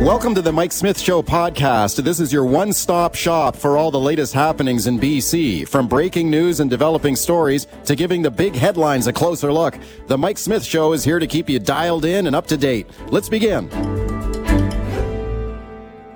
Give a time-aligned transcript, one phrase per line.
[0.00, 2.02] Welcome to the Mike Smith Show podcast.
[2.02, 5.68] This is your one stop shop for all the latest happenings in BC.
[5.68, 10.16] From breaking news and developing stories to giving the big headlines a closer look, the
[10.16, 12.86] Mike Smith Show is here to keep you dialed in and up to date.
[13.10, 13.68] Let's begin.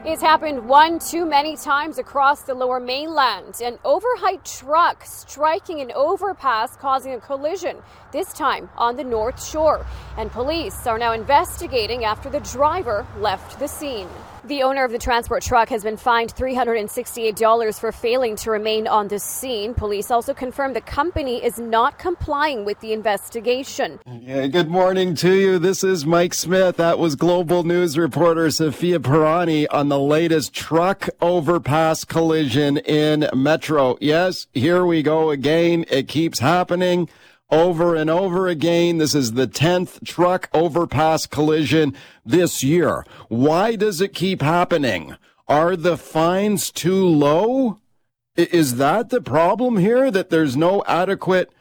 [0.07, 3.63] It's happened one too many times across the lower mainland.
[3.63, 7.79] An overheight truck striking an overpass, causing a collision,
[8.13, 9.87] this time on the North Shore.
[10.19, 14.11] And police are now investigating after the driver left the scene.
[14.47, 19.09] The owner of the transport truck has been fined $368 for failing to remain on
[19.09, 19.73] the scene.
[19.73, 24.01] Police also confirmed the company is not complying with the investigation.
[24.05, 25.59] Yeah, good morning to you.
[25.59, 26.77] This is Mike Smith.
[26.77, 33.97] That was Global News reporter Sophia Pirani on the latest truck overpass collision in Metro.
[33.99, 35.87] Yes, here we go again.
[35.91, 37.09] It keeps happening
[37.51, 38.99] over and over again.
[38.99, 43.07] This is the 10th truck overpass collision this year.
[43.29, 45.17] Why does it keep happening?
[45.47, 47.79] Are the fines too low?
[48.37, 50.11] Is that the problem here?
[50.11, 51.53] That there's no adequate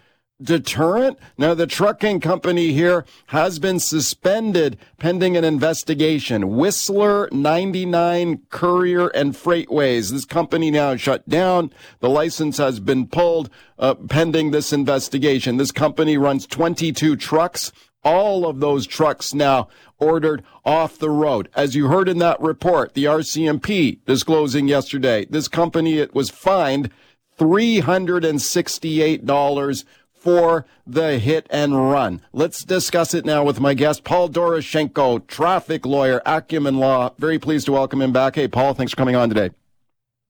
[0.42, 1.18] deterrent?
[1.38, 6.56] Now, the trucking company here has been suspended pending an investigation.
[6.56, 10.12] Whistler 99 Courier and Freightways.
[10.12, 11.72] This company now shut down.
[12.00, 15.58] The license has been pulled uh, pending this investigation.
[15.58, 17.72] This company runs 22 trucks.
[18.04, 21.48] All of those trucks now ordered off the road.
[21.56, 26.92] As you heard in that report, the RCMP disclosing yesterday, this company it was fined
[27.40, 29.86] $368
[30.24, 32.22] for the hit and run.
[32.32, 37.14] Let's discuss it now with my guest, Paul Doroshenko, traffic lawyer, Acumen Law.
[37.20, 38.36] Very pleased to welcome him back.
[38.36, 39.52] Hey, Paul, thanks for coming on today.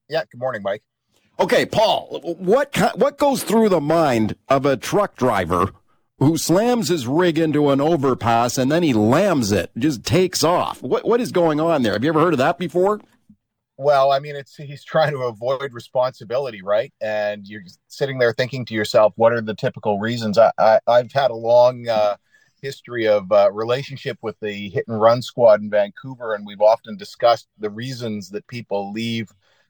[0.09, 0.81] Yeah, good morning, Mike.
[1.39, 5.71] Okay, Paul, what what goes through the mind of a truck driver
[6.19, 10.81] who slams his rig into an overpass and then he lams it, just takes off?
[10.81, 11.93] What what is going on there?
[11.93, 12.99] Have you ever heard of that before?
[13.77, 16.93] Well, I mean, it's he's trying to avoid responsibility, right?
[17.01, 20.37] And you're sitting there thinking to yourself, what are the typical reasons?
[20.37, 22.17] I, I have had a long uh,
[22.61, 26.97] history of uh, relationship with the hit and run squad in Vancouver, and we've often
[26.97, 29.29] discussed the reasons that people leave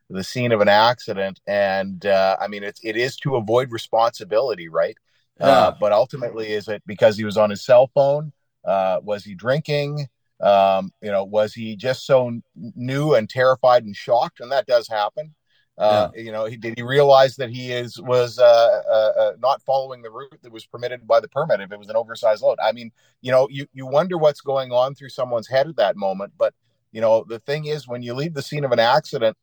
[0.09, 1.39] the scene of an accident.
[1.47, 4.97] And uh, I mean, it's it is to avoid responsibility, right?
[5.39, 5.77] Uh, yeah.
[5.79, 8.31] but ultimately, is it because he was on his cell phone?
[8.63, 10.07] Uh, was he drinking?
[10.43, 14.41] Um, you know, was he just so new and terrified and shocked?
[14.41, 15.33] And that does happen.
[15.77, 16.21] Uh, yeah.
[16.21, 20.01] You know, he, did he realize that he is was uh, uh, uh, not following
[20.01, 22.59] the route that was permitted by the permit if it was an oversized load?
[22.61, 25.95] I mean, you know, you you wonder what's going on through someone's head at that
[25.95, 26.33] moment.
[26.37, 26.53] But
[26.91, 29.35] you know, the thing is, when you leave the scene of an accident,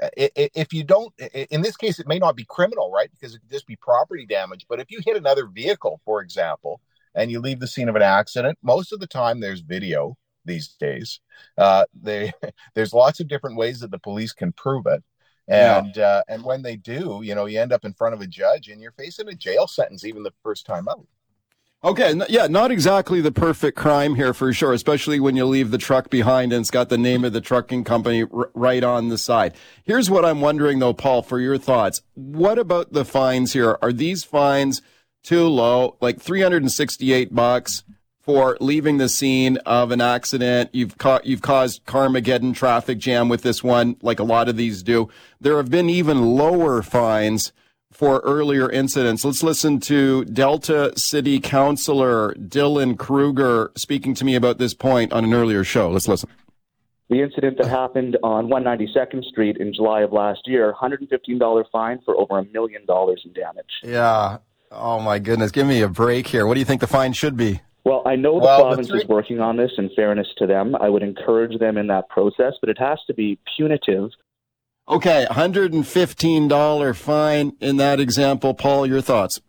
[0.00, 1.12] uh, if you don't,
[1.50, 3.10] in this case, it may not be criminal, right?
[3.10, 4.66] Because it could just be property damage.
[4.68, 6.80] But if you hit another vehicle, for example,
[7.16, 10.68] and you leave the scene of an accident, most of the time there's video these
[10.68, 11.20] days.
[11.56, 12.32] Uh, they,
[12.74, 15.02] there's lots of different ways that the police can prove it.
[15.46, 16.06] And yeah.
[16.06, 18.68] uh, and when they do, you know, you end up in front of a judge
[18.68, 21.06] and you're facing a jail sentence even the first time out.
[21.84, 25.76] Okay, yeah, not exactly the perfect crime here for sure, especially when you leave the
[25.76, 29.18] truck behind and it's got the name of the trucking company r- right on the
[29.18, 29.54] side.
[29.84, 32.00] Here's what I'm wondering though, Paul, for your thoughts.
[32.14, 33.76] What about the fines here?
[33.82, 34.80] Are these fines
[35.22, 35.98] too low?
[36.00, 37.84] Like 368 bucks?
[38.24, 40.70] For leaving the scene of an accident.
[40.72, 44.82] You've ca- you've caused Carmageddon traffic jam with this one, like a lot of these
[44.82, 45.08] do.
[45.40, 47.52] There have been even lower fines
[47.92, 49.24] for earlier incidents.
[49.24, 55.24] Let's listen to Delta City Councilor Dylan Kruger speaking to me about this point on
[55.24, 55.90] an earlier show.
[55.90, 56.30] Let's listen.
[57.10, 62.18] The incident that happened on 192nd Street in July of last year, $115 fine for
[62.18, 63.66] over a million dollars in damage.
[63.82, 64.38] Yeah.
[64.72, 65.50] Oh my goodness.
[65.50, 66.46] Give me a break here.
[66.46, 67.60] What do you think the fine should be?
[67.84, 69.72] Well, I know the well, province the three- is working on this.
[69.76, 73.14] In fairness to them, I would encourage them in that process, but it has to
[73.14, 74.10] be punitive.
[74.88, 78.54] Okay, $115 fine in that example.
[78.54, 79.40] Paul, your thoughts?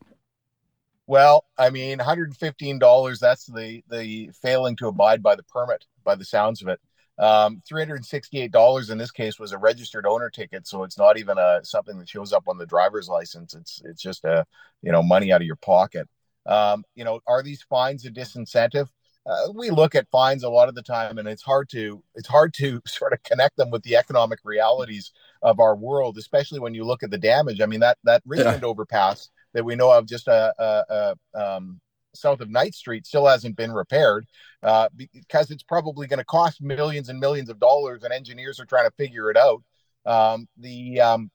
[1.07, 6.25] Well, I mean, $115, that's the, the failing to abide by the permit, by the
[6.25, 6.79] sounds of it.
[7.17, 11.61] Um, $368 in this case was a registered owner ticket, so it's not even a
[11.63, 13.55] something that shows up on the driver's license.
[13.55, 14.45] It's it's just a
[14.81, 16.09] you know money out of your pocket.
[16.45, 18.88] Um, you know, are these fines a disincentive?
[19.25, 22.27] uh, we look at fines a lot of the time, and it's hard to it's
[22.27, 25.12] hard to sort of connect them with the economic realities
[25.42, 27.62] of our world, especially when you look at the damage.
[27.62, 28.68] I mean that that Richmond yeah.
[28.68, 31.80] overpass that we know of just a, a, a um,
[32.13, 34.25] south of Knight Street still hasn't been repaired
[34.63, 38.65] uh, because it's probably going to cost millions and millions of dollars, and engineers are
[38.65, 39.63] trying to figure it out.
[40.06, 41.31] Um, the um,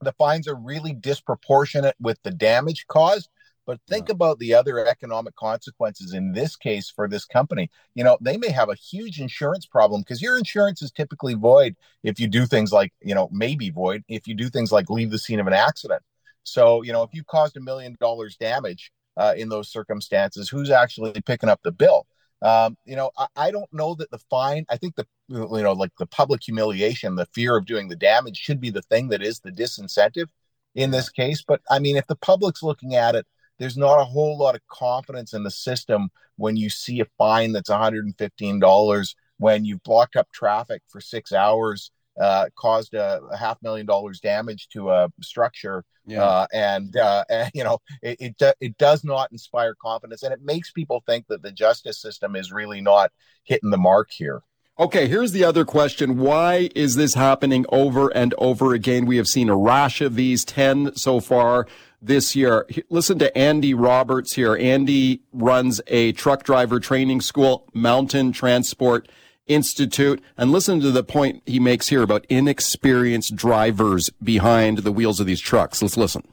[0.00, 3.30] the fines are really disproportionate with the damage caused.
[3.66, 4.14] But think yeah.
[4.14, 7.68] about the other economic consequences in this case for this company.
[7.94, 11.76] You know, they may have a huge insurance problem because your insurance is typically void
[12.04, 15.10] if you do things like, you know, maybe void if you do things like leave
[15.10, 16.02] the scene of an accident.
[16.44, 20.70] So, you know, if you caused a million dollars damage uh, in those circumstances, who's
[20.70, 22.06] actually picking up the bill?
[22.42, 24.66] Um, you know, I, I, don't know that the fine.
[24.68, 28.36] I think the you know, like the public humiliation, the fear of doing the damage,
[28.36, 30.26] should be the thing that is the disincentive
[30.74, 31.42] in this case.
[31.42, 33.26] But I mean, if the public's looking at it,
[33.58, 37.52] there's not a whole lot of confidence in the system when you see a fine
[37.52, 43.36] that's 115 dollars when you've blocked up traffic for six hours uh, caused a, a,
[43.36, 46.22] half million dollars damage to a structure, yeah.
[46.22, 50.42] uh, and, uh, and, you know it, it it does not inspire confidence, and it
[50.42, 53.12] makes people think that the justice system is really not
[53.44, 54.42] hitting the mark here.
[54.78, 56.18] Okay, here's the other question.
[56.18, 59.06] Why is this happening over and over again?
[59.06, 61.66] We have seen a rash of these, 10 so far
[62.00, 62.66] this year.
[62.90, 64.56] Listen to Andy Roberts here.
[64.56, 69.08] Andy runs a truck driver training school, Mountain Transport
[69.46, 70.22] Institute.
[70.36, 75.26] And listen to the point he makes here about inexperienced drivers behind the wheels of
[75.26, 75.82] these trucks.
[75.82, 76.26] Let's listen.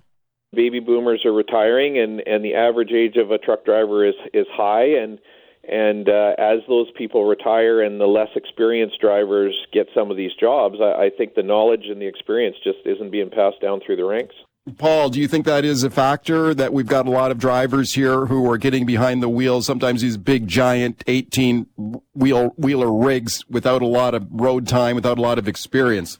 [0.55, 4.45] Baby boomers are retiring, and, and the average age of a truck driver is, is
[4.51, 4.85] high.
[4.85, 5.19] And,
[5.67, 10.33] and uh, as those people retire and the less experienced drivers get some of these
[10.39, 13.95] jobs, I, I think the knowledge and the experience just isn't being passed down through
[13.95, 14.35] the ranks.
[14.77, 17.93] Paul, do you think that is a factor that we've got a lot of drivers
[17.93, 21.67] here who are getting behind the wheels, sometimes these big giant 18
[22.13, 26.17] wheel wheeler rigs without a lot of road time, without a lot of experience?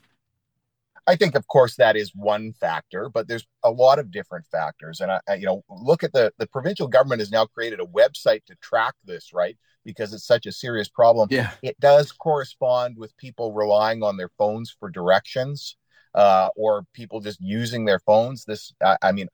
[1.08, 5.00] I think, of course, that is one factor, but there's a lot of different factors.
[5.00, 7.86] And I, I, you know, look at the the provincial government has now created a
[7.86, 9.58] website to track this, right?
[9.86, 11.30] Because it's such a serious problem.
[11.32, 15.78] Yeah, it does correspond with people relying on their phones for directions
[16.16, 18.46] uh, or people just using their phones.
[18.46, 19.28] This, I, I mean,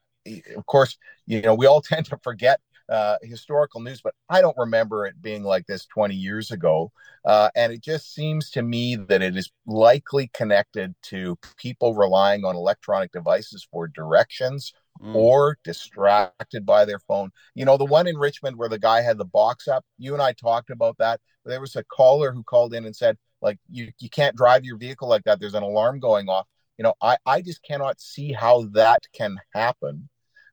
[0.55, 2.59] of course, you know, we all tend to forget
[2.89, 6.91] uh, historical news, but I don't remember it being like this 20 years ago.
[7.23, 12.45] Uh, and it just seems to me that it is likely connected to people relying
[12.45, 15.13] on electronic devices for directions mm.
[15.13, 17.29] or distracted by their phone.
[17.53, 20.21] You know, the one in Richmond where the guy had the box up, you and
[20.21, 21.19] I talked about that.
[21.45, 24.77] There was a caller who called in and said, like, you, you can't drive your
[24.77, 25.39] vehicle like that.
[25.39, 26.47] There's an alarm going off
[26.79, 30.09] you know i i just cannot see how that can happen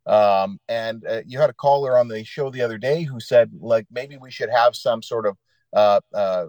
[0.06, 3.50] um, and uh, you had a caller on the show the other day who said
[3.60, 5.36] like maybe we should have some sort of
[5.72, 6.46] uh, uh,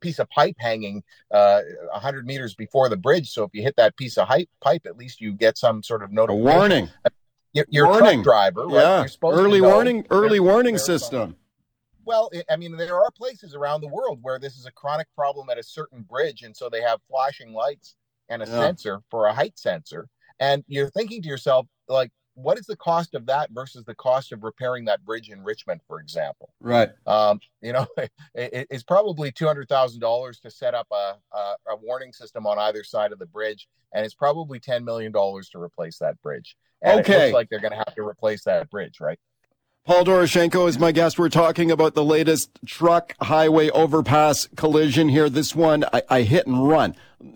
[0.00, 1.02] piece of pipe hanging
[1.32, 1.60] uh,
[1.92, 4.28] 100 meters before the bridge so if you hit that piece of
[4.60, 6.48] pipe at least you get some sort of notification.
[6.48, 6.88] a warning
[7.52, 8.22] you're, you're warning.
[8.22, 9.06] truck driver right?
[9.22, 11.36] yeah early warning early warning system
[12.04, 15.48] well, I mean, there are places around the world where this is a chronic problem
[15.50, 17.94] at a certain bridge, and so they have flashing lights
[18.28, 18.60] and a yeah.
[18.60, 20.08] sensor for a height sensor.
[20.40, 24.32] And you're thinking to yourself, like, what is the cost of that versus the cost
[24.32, 26.52] of repairing that bridge in Richmond, for example?
[26.60, 26.88] Right.
[27.06, 31.54] Um, you know, it, it's probably two hundred thousand dollars to set up a, a,
[31.70, 35.48] a warning system on either side of the bridge, and it's probably ten million dollars
[35.50, 36.56] to replace that bridge.
[36.82, 37.12] And okay.
[37.12, 39.18] It looks like they're going to have to replace that bridge, right?
[39.84, 41.18] Paul Doroshenko is my guest.
[41.18, 45.28] We're talking about the latest truck highway overpass collision here.
[45.28, 46.94] This one, I, I, hit and run.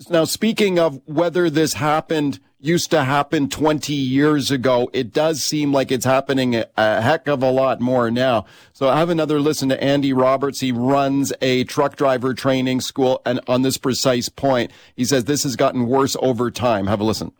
[0.08, 5.72] Now, speaking of whether this happened, used to happen 20 years ago, it does seem
[5.72, 8.44] like it's happening a, a heck of a lot more now.
[8.72, 10.60] So I have another listen to Andy Roberts.
[10.60, 13.22] He runs a truck driver training school.
[13.26, 16.86] And on this precise point, he says this has gotten worse over time.
[16.86, 17.32] Have a listen.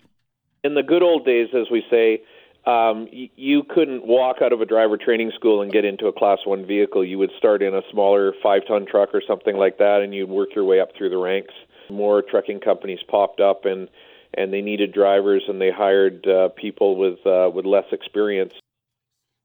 [0.64, 2.22] In the good old days, as we say,
[2.66, 6.38] um, you couldn't walk out of a driver training school and get into a class
[6.44, 7.04] one vehicle.
[7.04, 10.28] You would start in a smaller five ton truck or something like that, and you'd
[10.28, 11.54] work your way up through the ranks.
[11.88, 13.88] More trucking companies popped up, and
[14.34, 18.52] and they needed drivers, and they hired uh, people with uh, with less experience.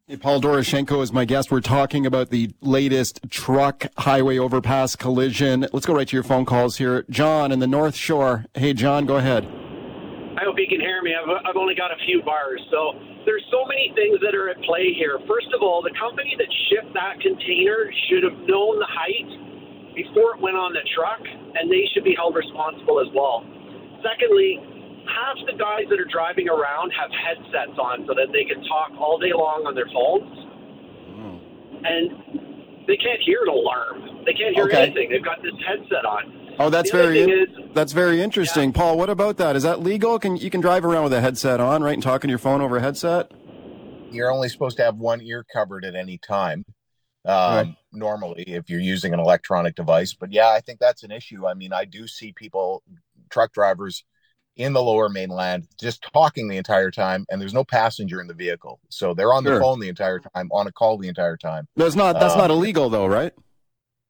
[0.08, 1.51] Hey, Paul Doroshenko is my guest.
[1.51, 5.68] We're talking about the latest truck highway overpass collision.
[5.72, 7.06] Let's go right to your phone calls here.
[7.10, 8.46] John in the North Shore.
[8.56, 9.48] Hey, John, go ahead.
[10.38, 11.12] I hope you can hear me.
[11.12, 12.62] I've, I've only got a few bars.
[12.72, 12.96] So
[13.28, 15.20] there's so many things that are at play here.
[15.28, 19.30] First of all, the company that shipped that container should have known the height
[19.94, 23.44] before it went on the truck, and they should be held responsible as well.
[24.00, 24.56] Secondly,
[25.04, 28.96] half the guys that are driving around have headsets on so that they can talk
[28.96, 30.32] all day long on their phones.
[31.12, 31.38] Mm.
[31.84, 32.06] And
[32.88, 34.24] they can't hear an alarm.
[34.26, 34.90] They can't hear Okay.
[34.90, 35.12] anything.
[35.12, 36.40] They've got this headset on.
[36.60, 38.98] Oh, that's very is- that's very interesting, Paul.
[38.98, 39.55] What about that?
[39.55, 40.20] Is that legal?
[40.20, 42.62] Can you can drive around with a headset on, right, and talk on your phone
[42.62, 43.31] over a headset?
[44.12, 46.65] You're only supposed to have one ear covered at any time.
[47.25, 47.75] Um, Right.
[47.93, 51.46] Normally, if you're using an electronic device, but yeah, I think that's an issue.
[51.46, 52.84] I mean, I do see people,
[53.29, 54.03] truck drivers,
[54.58, 58.34] in the Lower Mainland just talking the entire time, and there's no passenger in the
[58.34, 59.55] vehicle, so they're on Sure.
[59.55, 61.67] the phone the entire time, on a call the entire time.
[61.77, 63.34] That's not that's Um, not illegal though, right?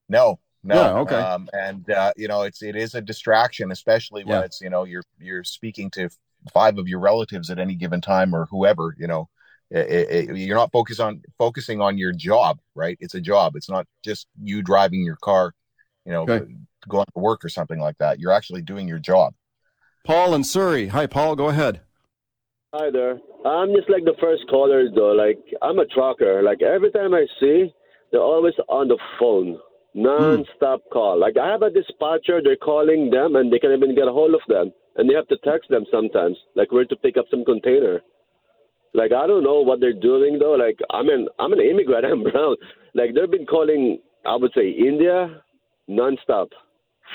[0.08, 0.74] No, no.
[0.74, 1.16] Yeah, okay.
[1.16, 4.44] Um, and uh, you know, it's it is a distraction, especially when Yeah.
[4.44, 6.08] it's you know you're you're speaking to
[6.52, 8.94] five of your relatives at any given time or whoever.
[8.98, 9.28] You know,
[9.70, 12.96] it, it, you're not focused on focusing on your job, right?
[13.00, 13.56] It's a job.
[13.56, 15.54] It's not just you driving your car,
[16.04, 16.52] you know, Okay.
[16.88, 18.18] going to work or something like that.
[18.18, 19.34] You're actually doing your job.
[20.04, 20.88] Paul in Surrey.
[20.88, 21.36] Hi, Paul.
[21.36, 21.80] Go ahead.
[22.74, 23.18] Hi there.
[23.44, 25.12] I'm just like the first caller though.
[25.12, 26.42] Like I'm a trucker.
[26.42, 27.72] Like every time I see,
[28.10, 29.58] they're always on the phone,
[29.94, 30.02] Hmm.
[30.02, 31.18] non-stop call.
[31.18, 32.40] Like I have a dispatcher.
[32.42, 35.28] They're calling them, and they can't even get a hold of them, and they have
[35.28, 36.36] to text them sometimes.
[36.54, 38.00] Like where to pick up some container.
[38.94, 40.52] Like I don't know what they're doing though.
[40.52, 42.04] Like I'm an I'm an immigrant.
[42.10, 42.56] I'm brown.
[42.94, 43.98] Like they've been calling.
[44.24, 45.42] I would say India,
[45.88, 46.50] non-stop.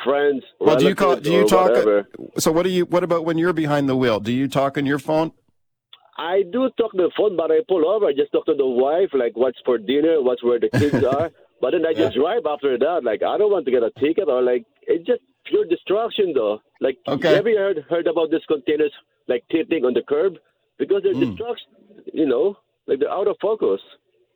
[0.03, 0.43] Friends.
[0.59, 1.15] Well, do you call?
[1.15, 1.69] Do you talk?
[1.69, 2.07] Whatever.
[2.37, 2.85] So, what do you?
[2.85, 4.19] What about when you're behind the wheel?
[4.19, 5.31] Do you talk on your phone?
[6.17, 8.05] I do talk the phone, but I pull over.
[8.07, 11.31] I just talk to the wife, like what's for dinner, what's where the kids are.
[11.61, 13.01] But then I just drive after that.
[13.03, 16.61] Like I don't want to get a ticket or like it's just pure distraction, though.
[16.81, 17.35] Like Okay.
[17.35, 18.91] have you heard heard about these containers
[19.27, 20.35] like tipping on the curb
[20.77, 21.21] because they're Hmm.
[21.21, 21.67] distraction,
[22.13, 23.81] you know, like they're out of focus.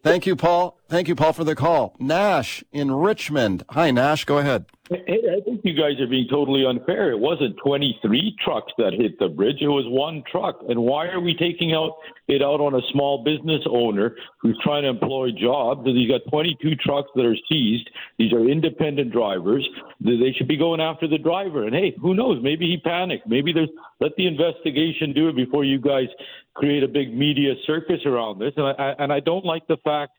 [0.03, 0.77] Thank you, Paul.
[0.91, 1.95] Thank you, Paul, for the call.
[1.99, 3.63] Nash in Richmond.
[3.69, 4.25] Hi, Nash.
[4.25, 4.65] Go ahead.
[4.89, 7.11] Hey, I think you guys are being totally unfair.
[7.11, 9.61] It wasn't 23 trucks that hit the bridge.
[9.61, 10.59] It was one truck.
[10.67, 11.95] And why are we taking out
[12.27, 15.85] it out on a small business owner who's trying to employ jobs?
[15.85, 17.89] He's got 22 trucks that are seized.
[18.19, 19.65] These are independent drivers.
[20.01, 21.63] They should be going after the driver.
[21.63, 22.43] And hey, who knows?
[22.43, 23.27] Maybe he panicked.
[23.27, 23.69] Maybe there's
[24.01, 26.07] let the investigation do it before you guys
[26.53, 28.51] create a big media circus around this.
[28.57, 30.11] And I, and I don't like the fact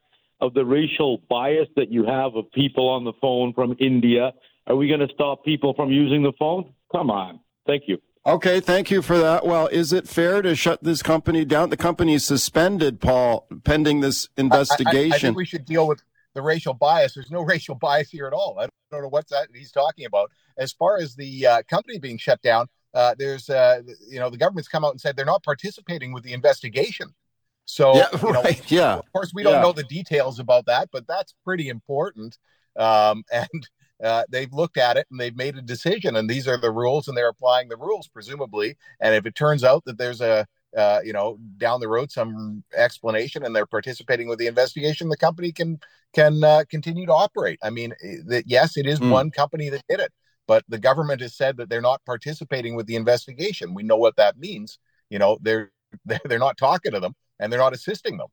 [0.42, 4.32] of the racial bias that you have of people on the phone from India.
[4.66, 6.72] Are we going to stop people from using the phone?
[6.90, 7.40] Come on.
[7.66, 7.98] Thank you.
[8.26, 9.46] Okay, thank you for that.
[9.46, 11.70] Well, is it fair to shut this company down?
[11.70, 15.20] The company is suspended, Paul, pending this I- I- I, investigation.
[15.20, 16.02] think we should deal with
[16.34, 17.14] the racial bias.
[17.14, 18.58] There's no racial bias here at all.
[18.60, 20.30] I don't know what that he's talking about.
[20.58, 24.36] As far as the uh, company being shut down, uh, there's uh, you know the
[24.36, 27.14] government's come out and said they're not participating with the investigation.
[27.64, 28.70] So yeah, you know, right.
[28.70, 28.94] Yeah.
[28.94, 29.62] of course we don't Yeah.
[29.62, 32.38] know the details about that, but that's pretty important.
[32.76, 33.68] Um, and
[34.02, 37.08] uh, they've looked at it and they've made a decision, and these are the rules,
[37.08, 38.76] and they're applying the rules presumably.
[39.00, 42.64] And if it turns out that there's a uh, you know down the road some
[42.74, 45.78] explanation and they're participating with the investigation, the company can
[46.14, 47.58] can uh, continue to operate.
[47.62, 49.10] I mean, eh, that yes, it is Hmm.
[49.10, 50.12] one company that did it,
[50.46, 53.74] but the government has said that they're not participating with the investigation.
[53.74, 54.78] We know what that means.
[55.10, 55.70] You know, they're
[56.06, 58.28] they're, they're not talking to them and they're not assisting them.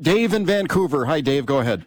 [0.00, 1.04] Dave in Vancouver.
[1.06, 1.44] Hi, Dave.
[1.44, 1.84] Go ahead.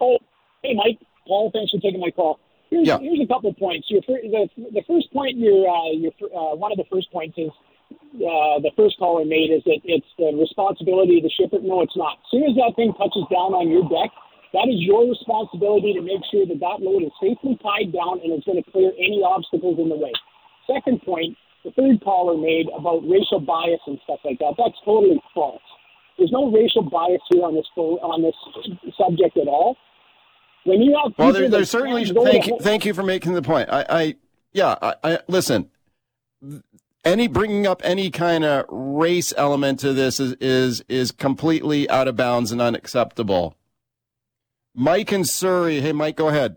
[0.00, 0.18] Oh,
[0.62, 0.98] hey, Mike.
[1.26, 2.38] Paul, thanks for taking my call.
[2.70, 2.98] Here's, Yeah.
[2.98, 3.90] here's a couple of points.
[3.90, 7.36] Your fir- the, the first point, your, uh, your, uh, one of the first points
[7.38, 7.50] is
[8.20, 11.58] uh, the first caller made is that it's the responsibility of the shipper.
[11.60, 12.18] No, it's not.
[12.20, 14.12] As soon as that thing touches down on your deck,
[14.52, 18.32] that is your responsibility to make sure that that load is safely tied down and
[18.32, 20.12] it's going to clear any obstacles in the way.
[20.68, 21.36] Second point,
[21.68, 24.54] the third caller made about racial bias and stuff like that.
[24.56, 25.62] That's totally false.
[26.16, 28.34] There's no racial bias here on this on this
[28.96, 29.76] subject at all.
[30.64, 32.04] When you have Well, there, there's certainly.
[32.04, 32.58] Thank you.
[32.60, 33.68] Thank you for making the point.
[33.70, 34.14] I, I
[34.52, 34.76] yeah.
[34.82, 35.70] I, I listen.
[37.04, 42.08] Any bringing up any kind of race element to this is is is completely out
[42.08, 43.56] of bounds and unacceptable.
[44.74, 45.80] Mike in Surrey.
[45.80, 46.56] Hey, Mike, go ahead.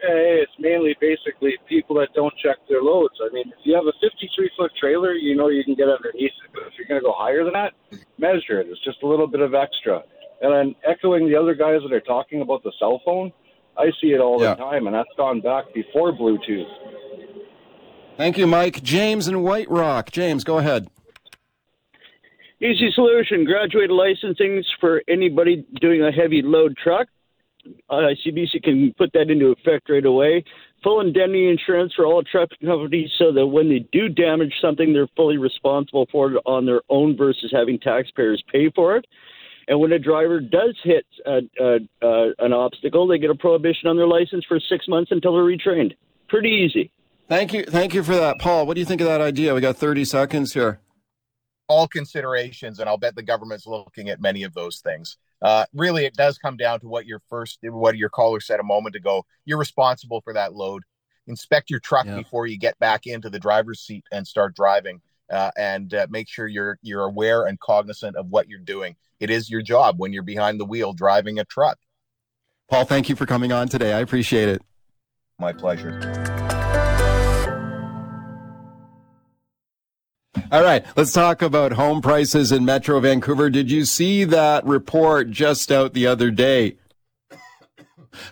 [0.00, 3.14] Hey, it's mainly basically people that don't check their loads.
[3.20, 6.30] I mean, if you have a 53 foot trailer, you know you can get underneath
[6.44, 6.50] it.
[6.54, 7.72] But if you're going to go higher than that,
[8.18, 8.68] measure it.
[8.70, 10.02] It's just a little bit of extra.
[10.40, 13.32] And then echoing the other guys that are talking about the cell phone,
[13.76, 14.54] I see it all Yeah.
[14.54, 16.68] the time, and that's gone back before Bluetooth.
[18.16, 18.82] Thank you, Mike.
[18.82, 20.10] James in White Rock.
[20.12, 20.88] James, go ahead.
[22.60, 27.06] Easy solution: graduated licensings for anybody doing a heavy load truck.
[27.88, 30.44] Uh, CBC can put that into effect right away.
[30.84, 35.08] Full indemnity insurance for all truck companies, so that when they do damage something, they're
[35.16, 39.06] fully responsible for it on their own versus having taxpayers pay for it.
[39.66, 43.88] And when a driver does hit uh, uh, uh, an obstacle, they get a prohibition
[43.88, 45.94] on their license for six months until they're retrained.
[46.28, 46.90] Pretty easy.
[47.28, 47.64] Thank you.
[47.64, 48.66] Thank you for that, Paul.
[48.66, 49.54] What do you think of that idea?
[49.54, 50.80] We got 30 seconds here.
[51.68, 55.18] all considerations, and I'll bet the government's looking at many of those things.
[55.42, 58.64] Uh, really, it does come down to what your first, what your caller said a
[58.64, 59.24] moment ago.
[59.44, 60.82] You're responsible for that load.
[61.26, 62.16] Inspect your truck Yeah.
[62.16, 66.28] before you get back into the driver's seat and start driving, uh, and uh, make
[66.28, 68.96] sure you're you're aware and cognizant of what you're doing.
[69.20, 71.78] It is your job when you're behind the wheel driving a truck.
[72.70, 73.92] Paul, thank you for coming on today.
[73.92, 74.62] I appreciate it.
[75.38, 76.27] My pleasure.
[80.50, 83.50] All right, let's talk about home prices in Metro Vancouver.
[83.50, 86.78] Did you see that report just out the other day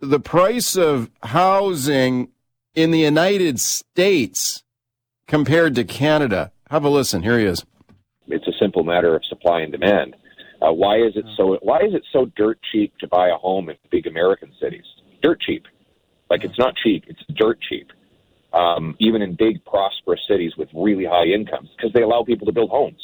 [0.00, 2.28] the price of housing
[2.74, 4.64] in the United States
[5.26, 6.52] compared to Canada.
[6.68, 7.22] Have a listen.
[7.22, 7.64] Here he is.
[8.28, 10.14] It's a simple matter of supply and demand.
[10.60, 11.58] Uh, why is it so?
[11.62, 14.84] Why is it so dirt cheap to buy a home in big American cities?
[15.22, 15.66] Dirt cheap,
[16.30, 17.90] like it's not cheap; it's dirt cheap.
[18.52, 22.52] Um, even in big prosperous cities with really high incomes, because they allow people to
[22.52, 23.00] build homes.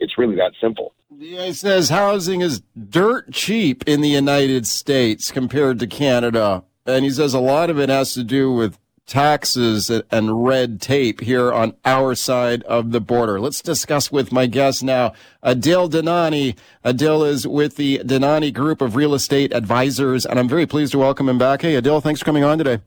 [0.00, 0.94] It's really that simple.
[1.16, 6.64] Yeah, he says housing is dirt cheap in the United States compared to Canada.
[6.86, 8.78] And he says a lot of it has to do with
[9.10, 13.40] taxes and red tape here on our side of the border.
[13.40, 15.12] Let's discuss with my guest now,
[15.44, 16.56] Adil Dinani.
[16.84, 20.98] Adil is with the Dinani Group of Real Estate Advisors, and I'm very pleased to
[20.98, 21.62] welcome him back.
[21.62, 22.78] Hey, Adil, thanks for coming on today.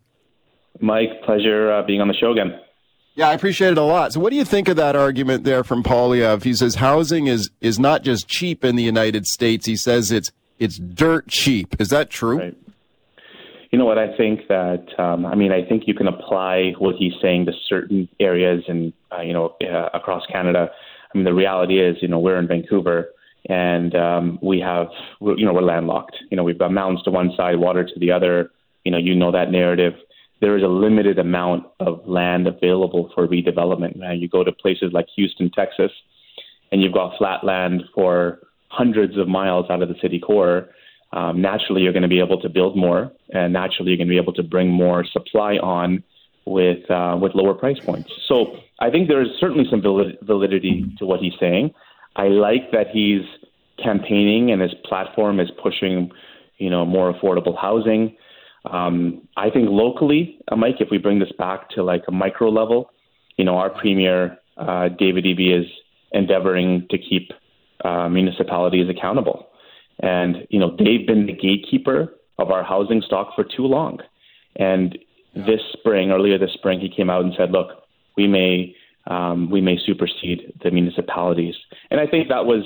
[0.80, 2.58] Mike, pleasure uh, being on the show again.
[3.16, 4.14] Yeah, I appreciate it a lot.
[4.14, 6.44] So, what do you think of that argument there from Poilievre?
[6.44, 9.68] He says housing is is not just cheap in the United States.
[9.68, 11.80] He says it's it's dirt cheap.
[11.80, 12.40] Is that true?
[12.40, 12.58] Right.
[13.74, 13.98] You know what?
[13.98, 17.54] I think that um, I mean I think you can apply what he's saying to
[17.68, 20.70] certain areas and uh, you know uh, across Canada.
[21.12, 23.10] I mean the reality is you know we're in Vancouver
[23.50, 26.16] and um, we have you know we're landlocked.
[26.30, 28.52] You know we've got mountains to one side, water to the other.
[28.86, 29.94] You know you know that narrative.
[30.40, 34.08] There is a limited amount of land available for redevelopment.
[34.08, 35.92] Uh, you go to places like Houston, Texas,
[36.72, 40.70] and you've got flat land for hundreds of miles out of the city core
[41.14, 44.16] um, naturally you're going to be able to build more, and naturally you're going to
[44.18, 46.04] be able to bring more supply on
[46.46, 48.10] with uh, with lower price points.
[48.28, 51.74] So I think there is certainly some valid- validity to what he's saying.
[52.16, 53.22] I like that he's
[53.82, 56.12] campaigning and his platform is pushing,
[56.58, 58.16] you know, more affordable housing.
[58.66, 62.50] Um, I think locally, uh, Mike, if we bring this back to like a micro
[62.50, 62.92] level,
[63.38, 65.66] you know, our premier uh, David Eby is
[66.12, 67.32] endeavoring to keep
[67.84, 69.48] uh, municipalities accountable.
[70.00, 74.00] And, you know, they've been the gatekeeper of our housing stock for too long.
[74.56, 74.98] And
[75.36, 77.70] this spring, earlier this spring, he came out and said, look,
[78.18, 78.76] we may,
[79.08, 81.56] um, we may supersede the municipalities.
[81.90, 82.64] And I think that was,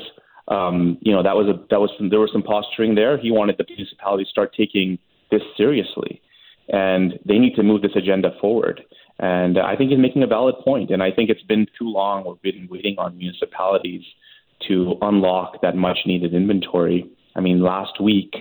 [0.48, 3.18] um, you know, that was a, that was, some, there was some posturing there.
[3.18, 4.98] He wanted the municipalities to start taking
[5.30, 6.22] this seriously
[6.70, 8.82] and they need to move this agenda forward.
[9.20, 10.92] And I think he's making a valid point.
[10.92, 12.38] And I think it's been too long.
[12.44, 14.04] We've been waiting on municipalities
[14.68, 17.10] to unlock that much needed inventory.
[17.38, 18.34] I mean, last week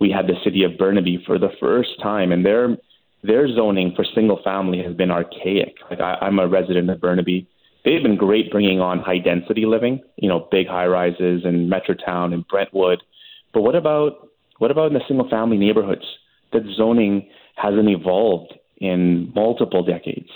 [0.00, 2.76] we had the city of Burnaby for the first time, and their
[3.22, 5.76] their zoning for single family has been archaic.
[5.90, 7.48] Like I, I'm a resident of Burnaby.
[7.84, 12.32] They've been great bringing on high density living, you know, big high rises in Metrotown
[12.32, 13.02] and Brentwood.
[13.52, 14.28] But what about
[14.58, 16.04] what about in the single family neighborhoods?
[16.52, 20.28] That zoning hasn't evolved in multiple decades.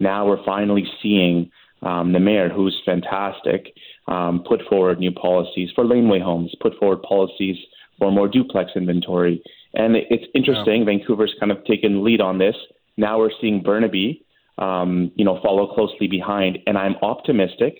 [0.00, 1.50] Now we're finally seeing
[1.82, 3.74] um, the mayor, who's fantastic,
[4.08, 7.56] um, put forward new policies for laneway homes, put forward policies
[7.98, 9.42] for more duplex inventory.
[9.74, 10.80] And it's interesting.
[10.80, 10.86] Yeah.
[10.86, 12.54] Vancouver's kind of taken lead on this.
[12.96, 14.24] Now we're seeing Burnaby,
[14.58, 16.58] um, you know, follow closely behind.
[16.66, 17.78] And I'm optimistic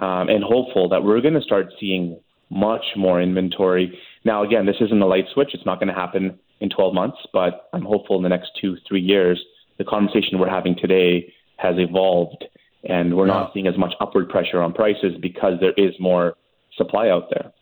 [0.00, 3.98] um, and hopeful that we're going to start seeing much more inventory.
[4.24, 5.50] Now, again, this isn't a light switch.
[5.54, 8.76] It's not going to happen in 12 months, but I'm hopeful in the next two,
[8.86, 9.42] three years,
[9.78, 12.44] the conversation we're having today has evolved
[12.84, 13.34] and we're yeah.
[13.34, 16.34] not seeing as much upward pressure on prices because there is more
[16.76, 17.52] supply out there.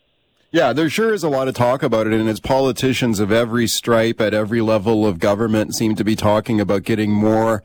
[0.50, 3.66] Yeah, there sure is a lot of talk about it, and as politicians of every
[3.66, 7.62] stripe at every level of government seem to be talking about getting more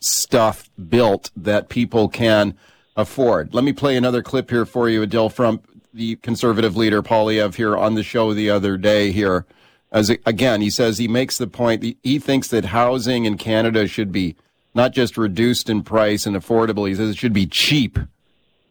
[0.00, 2.54] stuff built that people can
[2.94, 3.54] afford.
[3.54, 5.62] Let me play another clip here for you, Adil, from
[5.94, 9.46] the conservative leader Poilievre here on the show the other day here.
[9.90, 14.12] As again, he says he makes the point he thinks that housing in Canada should
[14.12, 14.36] be
[14.76, 16.86] not just reduced in price and affordable.
[16.86, 17.98] He says it should be cheap.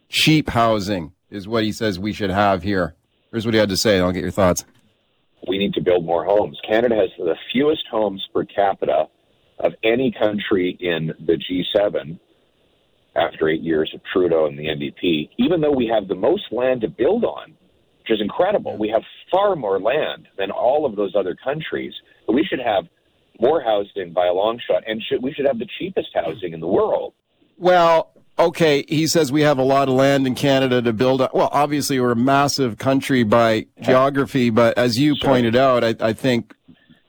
[0.08, 2.94] Cheap housing is what he says we should have here.
[3.32, 3.98] Here's what he had to say.
[3.98, 4.64] I'll get your thoughts.
[5.48, 6.58] We need to build more homes.
[6.66, 9.08] Canada has the fewest homes per capita
[9.58, 12.20] of any country in the G7
[13.16, 16.82] after eight years of Trudeau and the NDP, even though we have the most land
[16.82, 17.54] to build on,
[17.98, 18.76] which is incredible.
[18.78, 21.94] We have far more land than all of those other countries.
[22.26, 22.84] But we should have
[23.40, 26.60] more housing by a long shot, and should, we should have the cheapest housing in
[26.60, 27.14] the world.
[27.58, 31.28] Well, okay, he says we have a lot of land in Canada to build on.
[31.32, 35.30] Well, obviously, we're a massive country by geography, but as you sure.
[35.30, 36.54] pointed out, I, I, think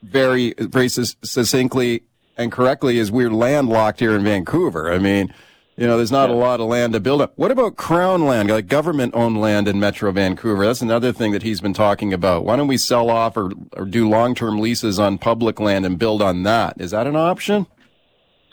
[0.02, 2.02] very, very succinctly
[2.36, 4.92] and correctly is we're landlocked here in Vancouver.
[4.92, 5.34] I mean,
[5.78, 6.34] you know, there's not yeah.
[6.34, 7.32] a lot of land to build up.
[7.36, 10.66] What about crown land, like government owned land in Metro Vancouver?
[10.66, 12.44] That's another thing that he's been talking about.
[12.44, 15.96] Why don't we sell off or, or do long term leases on public land and
[15.96, 16.80] build on that?
[16.80, 17.66] Is that an option?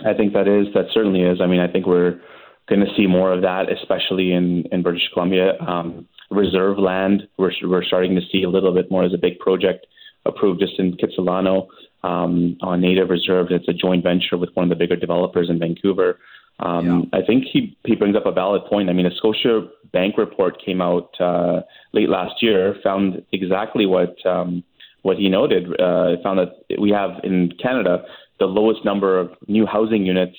[0.05, 0.71] I think that is.
[0.75, 1.41] That certainly is.
[1.41, 2.21] I mean, I think we're
[2.69, 5.59] going to see more of that, especially in, in British Columbia.
[5.59, 9.39] Um, reserve land, we're, we're starting to see a little bit more as a big
[9.39, 9.88] project
[10.25, 11.67] approved just in Kitsilano
[12.03, 13.47] um, on Native Reserve.
[13.49, 16.19] It's a joint venture with one of the bigger developers in Vancouver.
[16.59, 17.19] Um, yeah.
[17.19, 18.89] I think he he brings up a valid point.
[18.89, 21.61] I mean, a Scotia Bank report came out uh,
[21.93, 24.63] late last year, found exactly what um,
[25.01, 25.67] what he noted.
[25.79, 28.03] Uh, found that we have in Canada
[28.39, 30.35] the lowest number of new housing units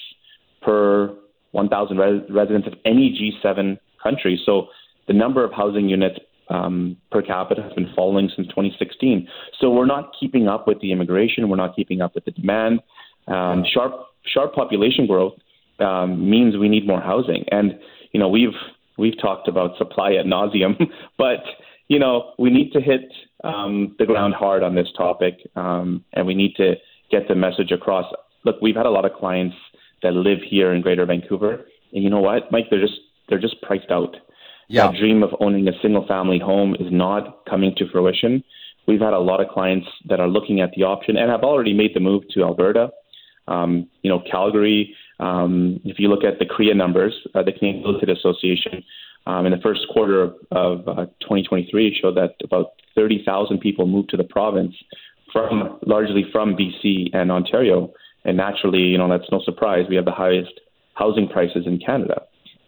[0.63, 1.15] per
[1.53, 4.41] 1,000 res- residents of any G7 country.
[4.45, 4.67] So
[5.09, 6.19] the number of housing units
[6.51, 9.27] um, per capita has been falling since 2016.
[9.59, 11.49] So we're not keeping up with the immigration.
[11.49, 12.81] We're not keeping up with the demand.
[13.29, 13.93] Um, sharp
[14.25, 15.35] sharp population growth
[15.81, 17.45] um, means we need more housing.
[17.51, 17.79] And
[18.13, 18.55] you know, we've
[18.97, 21.45] we've talked about supply at nauseum, but
[21.89, 23.13] you know, we need to hit
[23.45, 26.75] um, the ground hard on this topic, um, and we need to
[27.11, 28.13] get the message across.
[28.45, 29.57] Look, we've had a lot of clients
[30.03, 32.67] that live here in Greater Vancouver, and you know what, Mike?
[32.71, 34.17] They're just they're just priced out.
[34.69, 34.89] Yeah.
[34.89, 38.43] That dream of owning a single family home is not coming to fruition.
[38.89, 41.73] We've had a lot of clients that are looking at the option and have already
[41.73, 42.91] made the move to Alberta.
[43.49, 47.85] Um, you know, Calgary um, if you look at the CREA numbers, uh, the Canadian
[47.85, 48.85] Real Estate Association,
[49.27, 54.11] um, in the first quarter of, of uh, 2023 showed that about 30,000 people moved
[54.11, 54.75] to the province
[55.33, 57.93] from largely from BC and Ontario.
[58.25, 59.87] And naturally, you know, that's no surprise.
[59.89, 60.53] We have the highest
[60.95, 62.23] housing prices in Canada.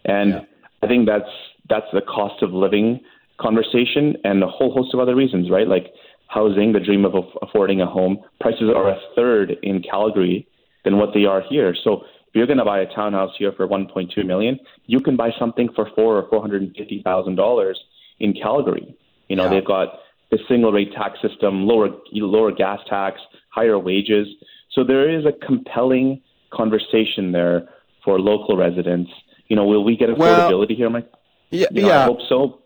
[0.05, 0.41] And yeah.
[0.83, 1.31] I think that's
[1.69, 3.01] that's the cost of living
[3.41, 5.69] conversation and a whole host of other reasons, right?
[5.69, 5.93] Like
[6.29, 8.19] housing, the dream of affording a home.
[8.41, 10.47] Prices are a third in Calgary
[10.85, 11.75] than what they are here.
[11.85, 12.05] So
[12.39, 15.91] you're going to buy a townhouse here for 1.2 million, you can buy something for
[15.97, 17.79] four or four hundred and fifty thousand dollars
[18.21, 18.97] in Calgary.
[19.29, 19.51] You know, yeah.
[19.51, 19.89] they've got
[20.31, 23.21] the single rate tax system, lower lower gas tax,
[23.51, 24.29] higher wages.
[24.71, 27.69] So there is a compelling conversation there
[28.05, 29.11] for local residents.
[29.49, 31.11] You know, will we get affordability well, here, Mike?
[31.51, 32.01] Yeah, you know, yeah.
[32.03, 32.61] I hope so.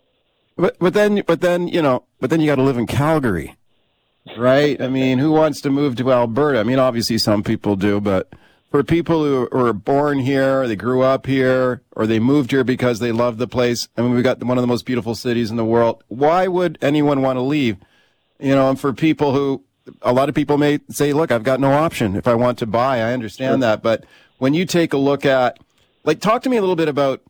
[0.56, 3.56] But but then but then you know but then you got to live in Calgary,
[4.36, 4.78] right?
[4.86, 6.60] I mean, who wants to move to Alberta?
[6.60, 8.30] I mean, obviously some people do, but
[8.72, 13.00] for people who were born here, they grew up here, or they moved here because
[13.00, 13.86] they love the place.
[13.98, 16.02] I mean, we've got one of the most beautiful cities in the world.
[16.08, 17.76] Why would anyone want to leave?
[18.40, 19.62] You know, and for people who,
[20.00, 22.66] a lot of people may say, look, I've got no option if I want to
[22.66, 23.00] buy.
[23.00, 23.58] I understand sure.
[23.58, 23.82] that.
[23.82, 24.04] But
[24.38, 25.58] when you take a look at,
[26.04, 27.20] like, talk to me a little bit about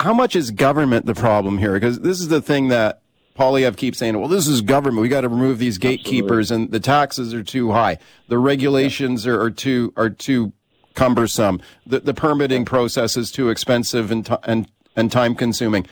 [0.00, 1.74] how much is government the problem here?
[1.74, 3.02] Because this is the thing that
[3.36, 5.02] Poilievre keeps saying, well, this is government.
[5.02, 6.64] We got to remove these gatekeepers Absolutely.
[6.64, 7.98] and the taxes are too high.
[8.28, 9.32] The regulations yeah.
[9.32, 10.52] are, are, too, are too
[10.94, 11.60] cumbersome.
[11.86, 15.86] The, the permitting process is too expensive and, t- and, and time consuming.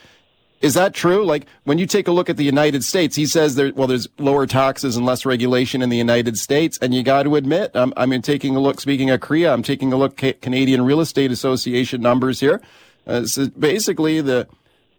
[0.60, 1.26] Is that true?
[1.26, 4.08] Like when you take a look at the United States, he says there, well, there's
[4.18, 6.78] lower taxes and less regulation in the United States.
[6.80, 9.62] And you got to admit, I'm, I mean, taking a look, speaking of CREA, I'm
[9.62, 12.62] taking a look at Canadian Real Estate Association numbers here.
[13.06, 14.48] Uh, so basically the,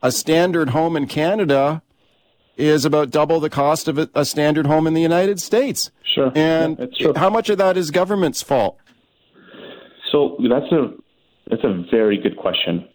[0.03, 1.81] a standard home in Canada
[2.57, 5.91] is about double the cost of a, standard home in the United States.
[6.03, 6.31] Sure.
[6.35, 8.77] And yeah, how much of that is government's fault?
[10.11, 10.93] So that's a
[11.49, 12.87] that's a very good question.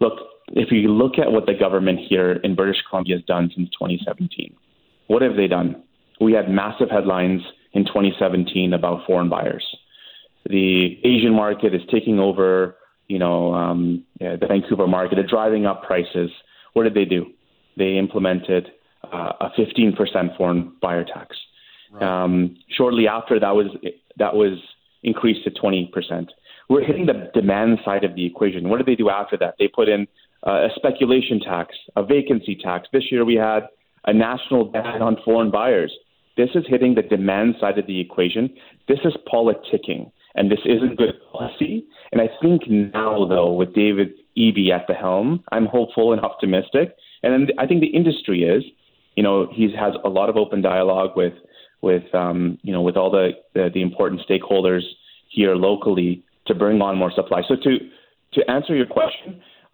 [0.00, 0.12] Look,
[0.48, 4.54] if you look at what the government here in British Columbia has done since 2017,
[5.08, 5.82] what have they done?
[6.20, 7.40] We had massive headlines
[7.72, 9.64] in 2017 about foreign buyers.
[10.46, 12.76] The Asian market is taking over,
[13.08, 15.16] you know, um, the Vancouver market.
[15.16, 16.30] They're driving up prices.
[16.72, 17.26] What did they do?
[17.76, 18.68] They implemented
[19.04, 21.36] uh, a 15% foreign buyer tax.
[21.92, 22.02] Right.
[22.02, 23.66] Um, shortly after that was
[24.18, 24.58] that was
[25.02, 26.28] increased to 20%.
[26.68, 28.68] We're hitting the demand side of the equation.
[28.68, 29.54] What did they do after that?
[29.58, 30.06] They put in
[30.46, 32.88] uh, a speculation tax, a vacancy tax.
[32.92, 33.68] This year we had
[34.06, 35.92] a national ban on foreign buyers.
[36.36, 38.54] This is hitting the demand side of the equation.
[38.86, 40.10] This is politicking.
[40.34, 41.84] and this isn't good policy.
[42.12, 46.94] And I think now, though, with David Eby at the helm, I'm hopeful and optimistic.
[47.22, 48.62] And I think the industry is.
[49.18, 51.36] You know, he has a lot of open dialogue with
[51.88, 53.26] with um, you know with all the,
[53.56, 54.84] the the important stakeholders
[55.36, 56.10] here locally
[56.46, 57.40] to bring on more supply.
[57.48, 57.72] So to
[58.34, 59.30] to answer your question,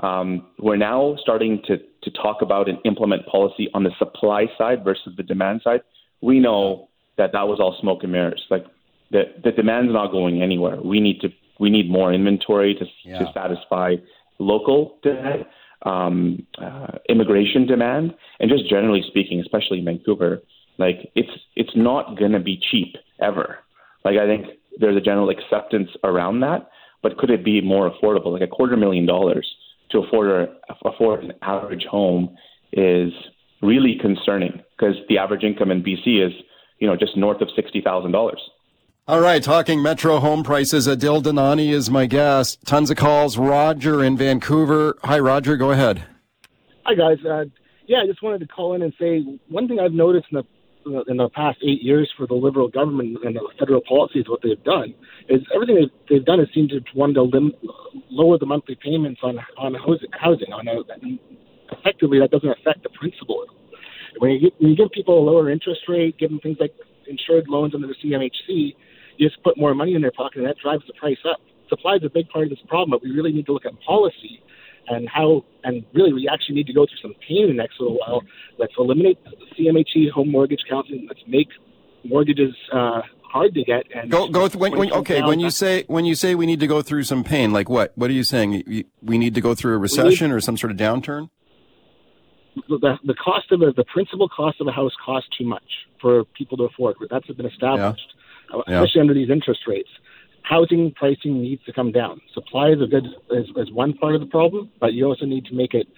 [0.08, 4.78] um, we're now starting to to talk about and implement policy on the supply side
[4.82, 5.82] versus the demand side.
[6.22, 8.42] We know that that was all smoke and mirrors.
[8.54, 8.64] Like
[9.10, 10.76] the the demand's not going anywhere.
[10.92, 11.28] We need to
[11.60, 13.18] we need more inventory to Yeah.
[13.18, 13.88] to satisfy
[14.38, 15.44] local demand,
[15.82, 20.42] um, uh, immigration demand, and just generally speaking, especially Vancouver,
[20.78, 23.58] like it's it's not going to be cheap ever.
[24.04, 24.46] Like I think
[24.78, 26.68] there's a general acceptance around that,
[27.02, 28.32] but could it be more affordable?
[28.32, 29.46] Like a quarter million dollars
[29.90, 30.46] to afford a,
[30.88, 32.36] afford an average home
[32.72, 33.12] is
[33.62, 36.32] really concerning because the average income in BC is
[36.78, 38.40] you know just north of sixty thousand dollars.
[39.06, 40.88] All right, talking metro home prices.
[40.88, 42.64] Adil Dinani is my guest.
[42.64, 43.36] Tons of calls.
[43.36, 44.96] Roger in Vancouver.
[45.04, 45.58] Hi, Roger.
[45.58, 46.02] Go ahead.
[46.86, 47.18] Hi guys.
[47.22, 47.44] Uh,
[47.86, 51.04] yeah, I just wanted to call in and say one thing I've noticed in the
[51.06, 54.64] in the past eight years for the Liberal government and the federal policies, what they've
[54.64, 54.94] done
[55.28, 57.52] is everything they've, they've done is seem to want to lim-
[58.08, 59.74] lower the monthly payments on on
[60.18, 60.50] housing.
[60.50, 63.44] on a, effectively, that doesn't affect the principal.
[64.16, 66.72] When you, when you give people a lower interest rate, give them things like
[67.06, 68.74] insured loans under the CMHC,
[69.16, 71.40] you just put more money in their pocket, and that drives the price up.
[71.68, 73.72] Supply is a big part of this problem, but we really need to look at
[73.82, 74.42] policy
[74.86, 77.80] and how, and really, we actually need to go through some pain in the next
[77.80, 78.22] little while.
[78.58, 81.06] Let's eliminate the CMHC home mortgage counseling.
[81.08, 81.48] Let's make
[82.04, 83.84] mortgages uh, hard to get.
[83.94, 86.60] And Go go th- when, when okay when you say when you say we need
[86.60, 89.54] to go through some pain like what what are you saying we need to go
[89.54, 91.30] through a recession or some sort of downturn
[92.68, 95.64] the, the cost of a, the principal cost of a house costs too much
[96.00, 96.96] for people to afford.
[97.10, 98.20] That's been established, uh,
[98.66, 98.82] Yeah.
[98.82, 99.88] especially under these interest rates.
[100.42, 102.20] Housing pricing needs to come down.
[102.34, 105.46] Supply is a good is, is one part of the problem, but you also need
[105.46, 105.88] to make it,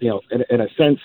[0.00, 1.00] you know, in, in a sense,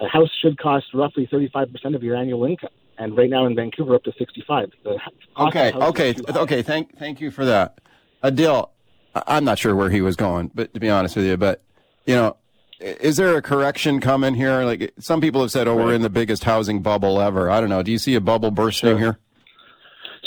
[0.00, 3.44] a house should cost roughly thirty five percent of your annual income, and right now
[3.46, 4.70] in Vancouver up to sixty five.
[4.84, 4.98] The
[5.38, 6.42] okay okay is too th- high.
[6.42, 7.78] okay thank thank you for that
[8.24, 8.70] Adil
[9.14, 11.62] I'm not sure where he was going but to be honest with you but
[12.06, 12.36] you know
[12.80, 16.10] is there a correction coming here like some people have said oh we're in the
[16.10, 19.18] biggest housing bubble ever I don't know do you see a bubble bursting here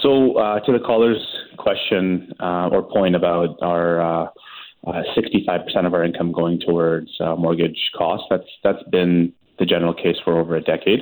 [0.01, 1.23] So, uh, to the caller's
[1.57, 4.27] question uh, or point about our uh,
[4.87, 9.93] uh, 65% of our income going towards uh, mortgage costs, that's that's been the general
[9.93, 11.01] case for over a decade.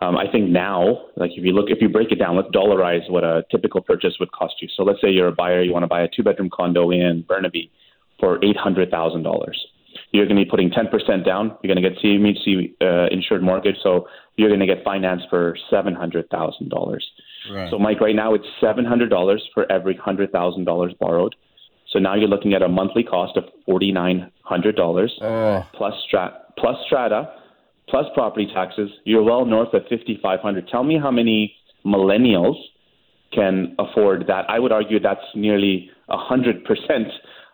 [0.00, 3.10] Um, I think now, like if you look, if you break it down, let's dollarize
[3.10, 4.68] what a typical purchase would cost you.
[4.76, 7.70] So, let's say you're a buyer, you want to buy a two-bedroom condo in Burnaby
[8.20, 9.58] for eight hundred thousand dollars.
[10.12, 11.56] You're going to be putting 10% down.
[11.62, 14.06] You're going to get CMHC uh, insured mortgage, so
[14.36, 16.98] you're going to get financed for $700,000.
[17.52, 17.70] Right.
[17.70, 21.34] So, Mike, right now it's seven hundred dollars for every hundred thousand dollars borrowed.
[21.92, 25.12] So now you're looking at a monthly cost of forty nine hundred dollars
[25.74, 27.32] plus strat plus strata
[27.88, 28.90] plus property taxes.
[29.04, 30.68] You're well north of fifty five hundred.
[30.68, 31.54] Tell me how many
[31.84, 32.56] millennials
[33.32, 34.44] can afford that?
[34.48, 37.08] I would argue that's nearly a hundred percent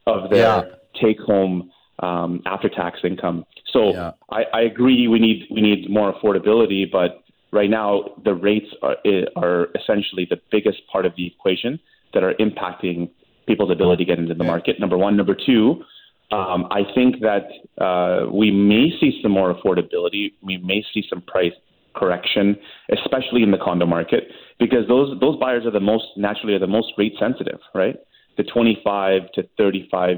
[0.06, 0.64] of their Yeah.
[1.00, 3.44] take home um, after tax income.
[3.72, 3.92] So
[4.30, 7.22] I, I agree we need we need more affordability, but
[7.52, 8.96] right now the rates are
[9.36, 11.78] are essentially the biggest part of the equation
[12.14, 13.10] that are impacting
[13.46, 14.80] people's ability to get into the market.
[14.80, 15.82] Number one, number two.
[16.30, 17.48] Um, I think that
[17.82, 20.32] uh, we may see some more affordability.
[20.42, 21.52] We may see some price
[21.94, 22.56] correction,
[22.90, 24.24] especially in the condo market,
[24.58, 27.96] because those those buyers are the most naturally are the most rate sensitive, right?
[28.38, 30.16] The 25 to 35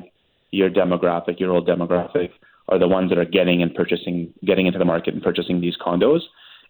[0.52, 2.30] year demographic, year old demographic,
[2.68, 5.76] are the ones that are getting and purchasing, getting into the market and purchasing these
[5.84, 6.20] condos,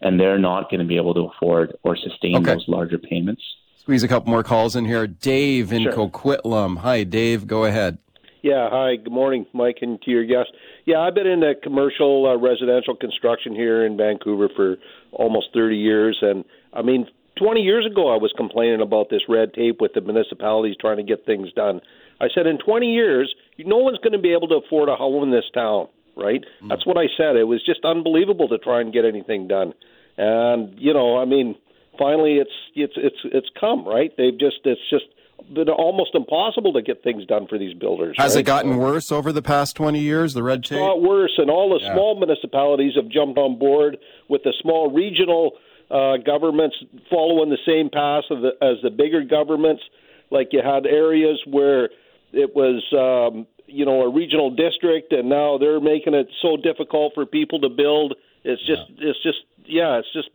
[0.05, 2.53] and they're not going to be able to afford or sustain Okay.
[2.55, 3.43] those larger payments.
[3.77, 5.93] squeeze a couple more calls in here Dave in Sure.
[5.93, 7.99] Coquitlam hi Dave go ahead
[8.43, 10.51] Yeah, hi, good morning, Mike, and to your guest.
[10.85, 14.77] Yeah, I've been in the commercial uh, residential construction here in Vancouver for
[15.13, 19.55] almost 30 years, and I mean, 20 years ago, I was complaining about this red
[19.55, 21.81] tape with the municipalities trying to get things done.
[22.21, 25.23] I said, in 20 years, no one's going to be able to afford a home
[25.23, 26.45] in this town, right?
[26.69, 27.37] That's what I said.
[27.37, 29.75] It was just unbelievable to try and get anything done,
[30.17, 31.57] and you know, I mean,
[31.99, 34.13] finally, it's it's it's it's come, right?
[34.17, 35.05] They've just it's just
[35.53, 38.17] been almost impossible to get things done for these builders.
[38.19, 38.41] has right?
[38.41, 41.71] it gotten worse over the past 20 years the red tape got worse, and all
[41.77, 41.93] the Yeah.
[41.93, 43.99] small municipalities have jumped on board
[44.29, 45.53] with the small regional
[45.91, 46.77] uh, governments
[47.11, 49.83] following the same path of the, as the bigger governments.
[50.31, 51.91] Like you had areas where
[52.33, 57.13] it was, um, you know, a regional district, and now they're making it so difficult
[57.15, 58.15] for people to build.
[58.45, 60.29] It's just, it's just, yeah, it's just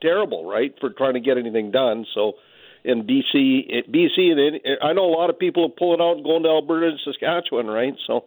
[0.00, 2.06] terrible, right, for trying to get anything done.
[2.14, 2.34] So,
[2.82, 6.42] in BC, BC, and I know a lot of people are pulling out and going
[6.44, 7.94] to Alberta and Saskatchewan, right?
[8.06, 8.24] So,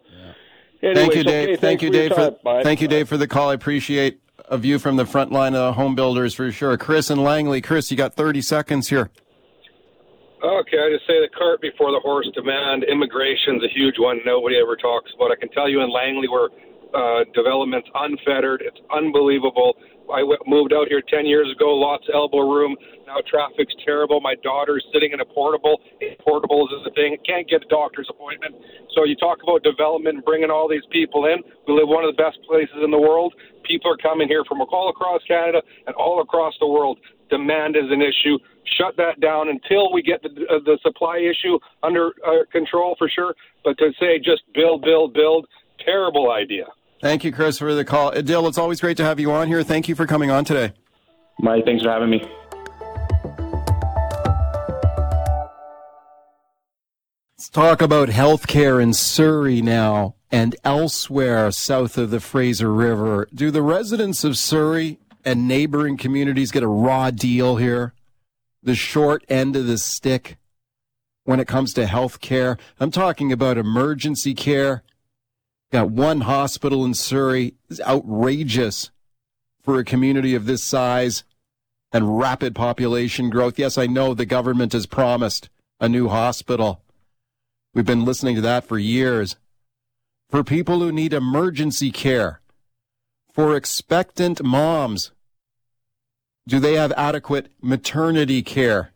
[0.80, 1.48] anyways, thank you, Dave.
[1.48, 2.10] okay, thank you, for Dave.
[2.12, 2.62] For, time.
[2.62, 3.50] Thank you, Dave, for the call.
[3.50, 6.76] I appreciate a view from the front line of home builders for sure.
[6.76, 7.60] Chris and Langley.
[7.60, 9.10] Chris, you got 30 seconds here.
[10.44, 12.84] Okay, I just say the cart before the horse demand.
[12.84, 14.20] Immigration's a huge one.
[14.28, 15.32] Nobody ever talks about.
[15.32, 16.52] I can tell you in Langley, where
[16.92, 18.60] uh, development's unfettered.
[18.60, 19.72] It's unbelievable.
[20.12, 22.76] I w- moved out here 10 years ago, lots of elbow room.
[23.08, 24.20] Now traffic's terrible.
[24.20, 25.80] My daughter's sitting in a portable.
[26.20, 27.16] Portables is a thing.
[27.24, 28.54] Can't get a doctor's appointment.
[28.94, 31.40] So you talk about development and bringing all these people in.
[31.66, 33.32] We live one of the best places in the world.
[33.64, 37.00] People are coming here from all across Canada and all across the world.
[37.36, 38.38] Demand is an issue.
[38.78, 43.08] Shut that down until we get the, uh, the supply issue under uh, control for
[43.08, 43.34] sure.
[43.64, 45.46] But to say just build, build, build,
[45.84, 46.66] terrible idea.
[47.00, 48.12] Thank you, Chris, for the call.
[48.12, 49.64] Adil, it's always great to have you on here.
[49.64, 50.72] Thank you for coming on today.
[51.40, 52.22] Mike, thanks for having me.
[57.36, 63.28] Let's talk about healthcare in Surrey now and elsewhere south of the Fraser River.
[63.34, 67.94] Do the residents of Surrey and neighboring communities get a raw deal here?
[68.62, 70.38] The short end of the stick
[71.24, 72.58] when it comes to health care?
[72.78, 74.82] I'm talking about emergency care.
[75.72, 77.54] Got one hospital in Surrey.
[77.68, 78.90] It's outrageous
[79.60, 81.24] for a community of this size
[81.92, 83.58] and rapid population growth.
[83.58, 85.48] Yes, I know the government has promised
[85.80, 86.82] a new hospital.
[87.72, 89.36] We've been listening to that for years.
[90.28, 92.40] For people who need emergency care,
[93.32, 95.12] for expectant moms,
[96.46, 98.90] do they have adequate maternity care?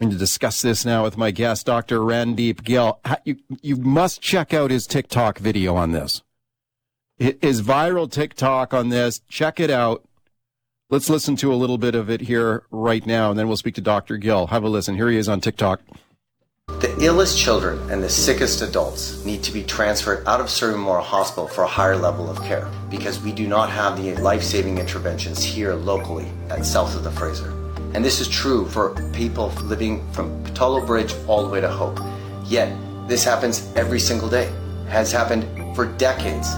[0.00, 1.98] I'm going to discuss this now with my guest, Dr.
[1.98, 3.00] Randeep Gill.
[3.24, 6.22] You, you must check out his TikTok video on this.
[7.20, 10.04] Hi- His viral TikTok on this, check it out.
[10.90, 13.74] Let's listen to a little bit of it here right now, and then we'll speak
[13.74, 14.16] to Dr.
[14.18, 14.46] Gill.
[14.46, 14.94] Have a listen.
[14.94, 15.80] Here he is on TikTok.
[16.78, 21.02] The illest children and the sickest adults need to be transferred out of Surrey Memorial
[21.02, 24.78] Hospital for a higher level of care because we do not have the life saving
[24.78, 27.50] interventions here locally at south of the Fraser.
[27.94, 31.98] And this is true for people living from Pattullo Bridge all the way to Hope.
[32.44, 32.72] Yet,
[33.08, 34.48] this happens every single day,
[34.88, 36.54] has happened for decades.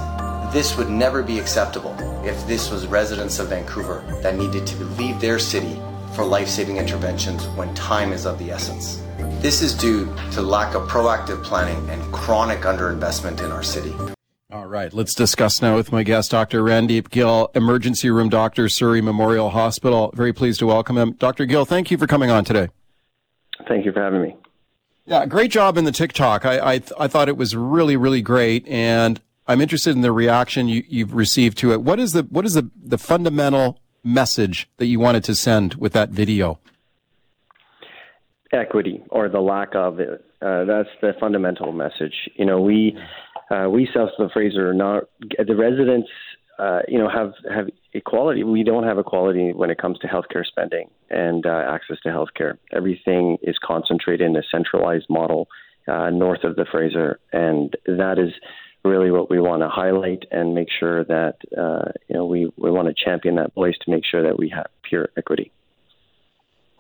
[0.53, 1.97] This would never be acceptable
[2.27, 5.81] if this was residents of Vancouver that needed to leave their city
[6.21, 9.03] for life saving interventions when time is of the essence.
[9.41, 13.95] This is due to lack of proactive planning and chronic underinvestment in our city.
[14.53, 16.63] All right, let's discuss now with my guest, Dr.
[16.63, 20.13] Randeep Gill, emergency room doctor, Surrey Memorial Hospital.
[20.15, 21.13] Very pleased to welcome him.
[21.13, 21.47] Dr.
[21.47, 22.69] Gill, thank you for coming on today.
[23.67, 24.37] Thank you for having me.
[25.07, 26.45] Yeah, great job in the TikTok.
[26.45, 28.69] I, I, I thought it was really, really great.
[28.69, 31.81] And I'm interested in the reaction you, you've received to it.
[31.81, 35.93] What is the, what is the, the fundamental message that you wanted to send with
[35.93, 36.59] that video?
[38.53, 40.25] Equity or the lack of it.
[40.43, 42.15] Uh, that's the fundamental message.
[42.35, 42.99] You know, we
[43.51, 46.09] uh, we south of the Fraser are not the residents.
[46.59, 48.43] Uh, you know, have have equality.
[48.43, 52.59] We don't have equality when it comes to healthcare spending and uh, access to healthcare.
[52.73, 55.49] Everything is concentrated in a centralized model
[55.89, 58.33] uh, north of the Fraser, and that is
[58.85, 62.71] really what we want to highlight and make sure that uh, you know we we
[62.71, 65.51] want to champion that voice to make sure that we have pure equity.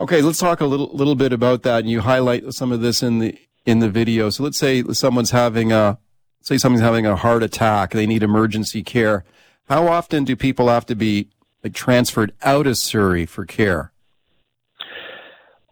[0.00, 1.80] Okay, let's talk a little little bit about that.
[1.80, 4.30] And you highlight some of this in the in the video.
[4.30, 5.98] So let's say someone's having a
[6.40, 7.92] say someone's having a heart attack.
[7.92, 9.24] They need emergency care.
[9.68, 11.28] How often do people have to be
[11.62, 13.92] like transferred out of Surrey for care?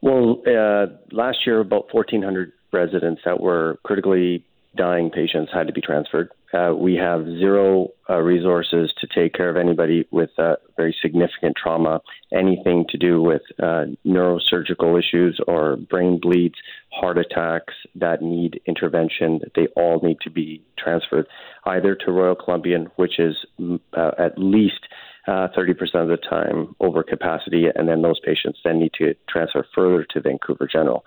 [0.01, 4.45] Well, uh, last year about 1,400 residents that were critically
[4.77, 6.31] dying patients had to be transferred.
[6.53, 11.55] Uh, we have zero uh, resources to take care of anybody with uh, very significant
[11.63, 12.01] trauma,
[12.33, 16.55] anything to do with uh, neurosurgical issues or brain bleeds,
[16.91, 19.41] heart attacks that need intervention.
[19.55, 21.27] They all need to be transferred
[21.65, 24.81] either to Royal Columbian, which is mm, uh, at least
[25.27, 29.67] uh, 30% of the time over capacity, and then those patients then need to transfer
[29.75, 31.05] further to Vancouver General.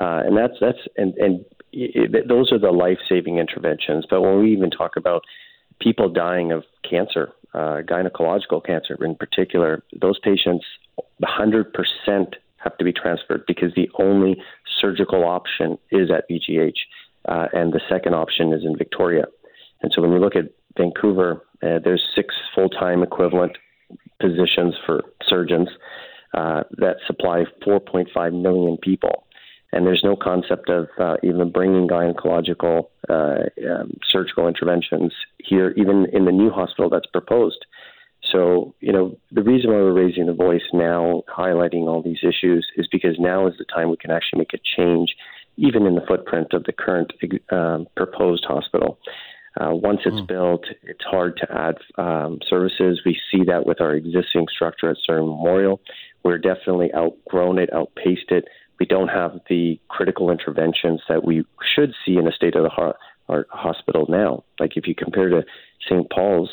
[0.00, 4.06] Uh, and that's that's and and it, those are the life saving interventions.
[4.08, 5.22] But when we even talk about
[5.80, 10.64] people dying of cancer, uh, gynecological cancer in particular, those patients,
[11.22, 11.64] 100%
[12.56, 14.36] have to be transferred because the only
[14.80, 16.76] surgical option is at VGH,
[17.28, 19.24] uh, and the second option is in Victoria.
[19.82, 20.46] And so when we look at
[20.76, 23.56] Vancouver, uh, there's six full time equivalent
[24.20, 25.68] positions for surgeons
[26.34, 29.26] uh, that supply 4.5 million people
[29.72, 36.06] and there's no concept of uh, even bringing gynecological uh, um, surgical interventions here, even
[36.12, 37.64] in the new hospital that's proposed.
[38.32, 42.66] so, you know, the reason why we're raising the voice now, highlighting all these issues,
[42.76, 45.14] is because now is the time we can actually make a change,
[45.56, 47.12] even in the footprint of the current
[47.50, 48.98] um, proposed hospital.
[49.60, 50.28] Uh, once it's mm.
[50.28, 53.00] built, it's hard to add um, services.
[53.04, 55.80] We see that with our existing structure at Surrey Memorial.
[56.22, 58.44] We're definitely outgrown it, outpaced it.
[58.80, 62.70] We don't have the critical interventions that we should see in a state of the
[62.70, 62.96] heart,
[63.28, 64.42] our hospital now.
[64.58, 65.44] Like if you compare to
[65.86, 66.10] St.
[66.10, 66.50] Paul's,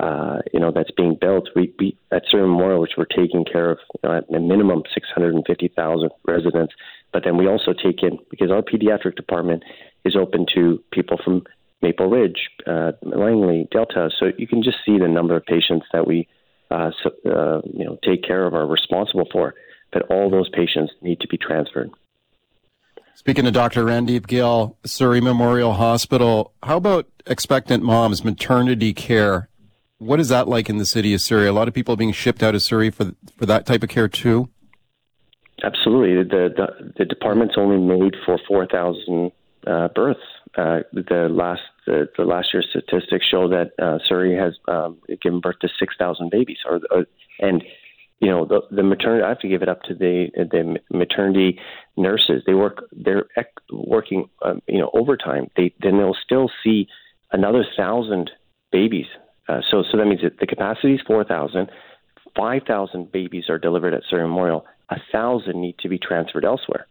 [0.00, 3.70] uh, you know, that's being built, we, we at Surrey Memorial, which we're taking care
[3.70, 6.74] of you know, at a minimum 650,000 residents,
[7.12, 9.62] but then we also take in because our pediatric department
[10.04, 11.44] is open to people from
[11.82, 14.10] Maple Ridge, uh, Langley, Delta.
[14.18, 16.28] So you can just see the number of patients that we,
[16.70, 19.54] uh, so, uh, you know, take care of, are responsible for.
[19.92, 21.90] But all those patients need to be transferred.
[23.14, 23.84] Speaking to Dr.
[23.84, 29.48] Randeep Gill, Surrey Memorial Hospital, how about expectant moms, maternity care?
[29.98, 31.46] What is that like in the city of Surrey?
[31.46, 34.08] A lot of people being shipped out of Surrey for for that type of care
[34.08, 34.50] too.
[35.64, 39.32] Absolutely, the the, the department's only made for four thousand
[39.66, 40.20] uh, births.
[40.58, 45.40] Uh, the last the, the last year's statistics show that uh, Surrey has um, given
[45.40, 47.06] birth to six thousand babies, or, or
[47.40, 47.64] and
[48.20, 49.24] you know the, the maternity.
[49.24, 51.58] I have to give it up to the the maternity
[51.96, 52.42] nurses.
[52.46, 53.26] They work they're
[53.70, 55.50] working um, you know overtime.
[55.56, 56.88] They then they'll still see
[57.32, 58.30] another thousand
[58.72, 59.06] babies.
[59.48, 61.70] Uh, so so that means that the capacity is four thousand.
[62.36, 64.66] Five thousand babies are delivered at Surrey Memorial.
[64.90, 66.86] A thousand need to be transferred elsewhere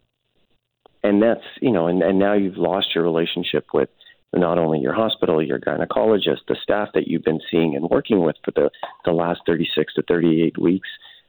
[1.06, 3.88] and that's you know and, and now you've lost your relationship with
[4.34, 8.36] not only your hospital your gynecologist the staff that you've been seeing and working with
[8.44, 8.70] for the
[9.04, 10.88] the last 36 to 38 weeks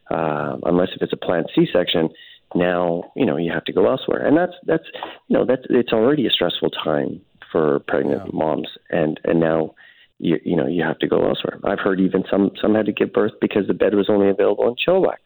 [0.09, 2.09] uh, unless if it's a planned c-section
[2.55, 4.85] now you know you have to go elsewhere and that's that's
[5.27, 8.31] you know that's it's already a stressful time for pregnant yeah.
[8.33, 9.73] moms and and now
[10.19, 12.93] you you know you have to go elsewhere i've heard even some some had to
[12.93, 15.17] give birth because the bed was only available in chilliwack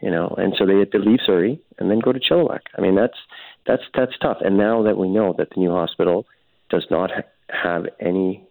[0.00, 2.80] you know and so they had to leave surrey and then go to chilliwack i
[2.80, 3.18] mean that's
[3.66, 4.38] that's that's tough.
[4.40, 6.26] And now that we know that the new hospital
[6.70, 8.44] does not ha- have any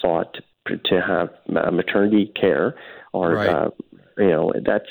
[0.00, 1.30] thought to, to have
[1.72, 2.74] maternity care,
[3.12, 3.48] or right.
[3.48, 3.70] uh,
[4.18, 4.90] you know, that's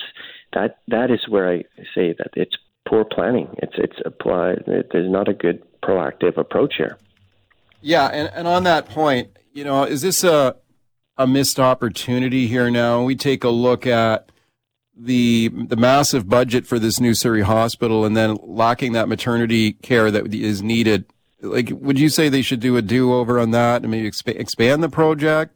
[0.53, 1.63] that that is where I
[1.95, 2.55] say that it's
[2.87, 3.53] poor planning.
[3.57, 4.63] It's it's applied.
[4.65, 6.97] There's not a good proactive approach here.
[7.81, 10.55] Yeah, and, and on that point, you know, is this a
[11.17, 13.03] a missed opportunity here now?
[13.03, 14.31] We take a look at
[14.95, 20.11] the the massive budget for this new Surrey hospital and then lacking that maternity care
[20.11, 21.05] that is needed.
[21.41, 24.39] Like, would you say they should do a do over on that and maybe exp-
[24.39, 25.55] expand the project?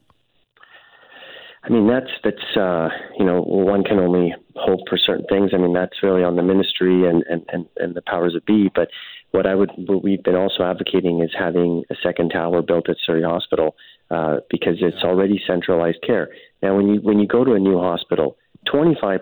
[1.66, 5.52] I mean, that's that's uh, you know one can only hope for certain things.
[5.54, 8.70] I mean, that's really on the ministry and and and, and the powers that be.
[8.74, 8.90] But
[9.32, 12.98] what I would what we've been also advocating is having a second tower built at
[13.04, 13.76] Surrey Hospital
[14.12, 16.30] uh, because it's already centralized care.
[16.62, 18.38] Now, when you when you go to a new hospital
[18.72, 19.20] 25%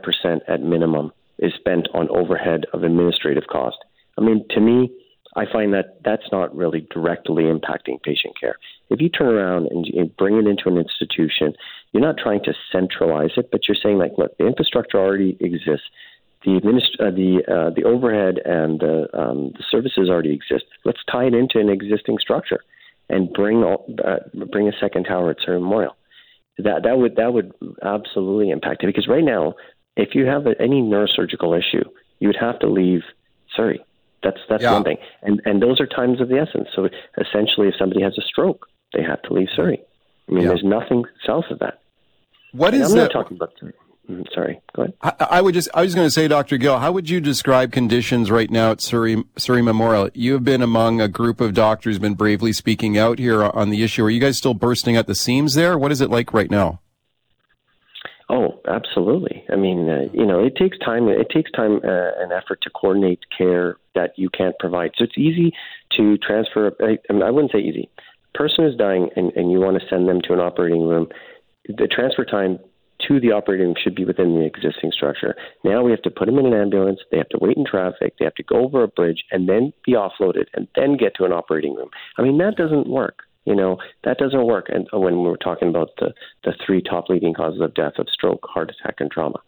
[0.48, 3.78] at minimum is spent on overhead of administrative cost.
[4.18, 4.91] I mean, to me,
[5.36, 8.56] I find that that's not really directly impacting patient care.
[8.89, 11.54] If you turn around and bring it into an institution,
[11.94, 15.86] you're not trying to centralize it, but you're saying like, look, the infrastructure already exists.
[16.44, 20.66] The administ- uh, the uh, the overhead and the, um, the services already exist.
[20.84, 22.60] Let's tie it into an existing structure,
[23.10, 24.18] and bring all, uh,
[24.52, 25.96] bring a second tower at Surrey Memorial
[26.58, 29.56] that that would that would absolutely impact it because right now,
[29.96, 31.84] if you have any neurosurgical issue,
[32.20, 33.02] you would have to leave
[33.56, 33.84] Surrey.
[34.22, 34.74] That's that's yeah.
[34.74, 36.70] one thing, and and those are times of the essence.
[36.76, 36.89] So
[37.20, 39.82] essentially, if somebody has a stroke, they have to leave Surrey.
[40.30, 40.50] I mean, yeah.
[40.50, 41.82] there's nothing south of that.
[42.54, 43.54] What is I'm not talking about
[44.10, 44.95] Mm, sorry, go ahead.
[45.01, 46.58] I, I, would just, I was going to say, Dr.
[46.58, 50.10] Gill, how would you describe conditions right now at Surrey, Surrey Memorial?
[50.14, 53.82] You have been among a group of doctors, been bravely speaking out here on the
[53.82, 54.04] issue.
[54.04, 55.78] Are you guys still bursting at the seams there?
[55.78, 56.82] What is it like right now?
[58.30, 59.45] Oh, absolutely.
[59.51, 61.08] I mean, uh, you know, it takes time.
[61.08, 64.91] It takes time uh, and effort to coordinate care that you can't provide.
[64.97, 65.54] So it's easy
[65.97, 66.74] to transfer.
[66.82, 67.89] I, I, mean, I wouldn't say easy.
[68.34, 71.08] Person is dying, and, and you want to send them to an operating room.
[71.68, 72.59] The transfer time
[73.07, 75.36] to the operating room should be within the existing structure.
[75.64, 76.99] Now we have to put them in an ambulance.
[77.11, 78.16] They have to wait in traffic.
[78.18, 81.26] They have to go over a bridge and then be offloaded and then get to
[81.26, 81.89] an operating room.
[82.18, 83.24] I mean, that doesn't work.
[83.45, 84.68] You know, that doesn't work.
[84.70, 86.14] And uh, when we're talking about the,
[86.45, 89.39] the three top leading causes of death of stroke, heart attack, and trauma,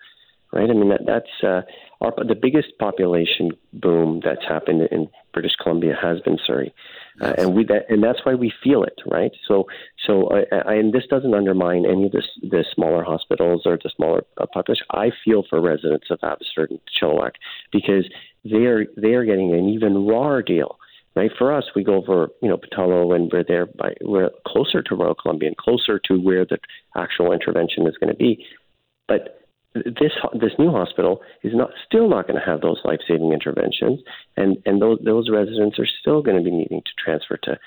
[0.55, 0.69] right?
[0.69, 1.61] I mean, that, that's uh,
[2.01, 6.73] our, the biggest population boom that's happened in British Columbia has been Surrey.
[7.21, 9.31] Uh, and we that, and that's why we feel it, right?
[9.47, 9.65] So,
[10.05, 13.91] so I, I, and this doesn't undermine any of the the smaller hospitals or the
[13.95, 14.85] smaller uh, population.
[14.91, 17.31] I feel for residents of Abbotsford and Chilliwack
[17.71, 18.05] because
[18.43, 20.77] they are they are getting an even rawer deal
[21.15, 21.31] right?
[21.37, 24.95] For us, we go over, you know, Pattullo and we're there by, we're closer to
[24.95, 26.57] Royal Columbia and closer to where the
[26.95, 28.45] actual intervention is going to be.
[29.07, 29.44] But
[29.83, 34.01] this this new hospital is not still not going to have those life saving interventions,
[34.37, 37.59] and and those those residents are still going to be needing to transfer to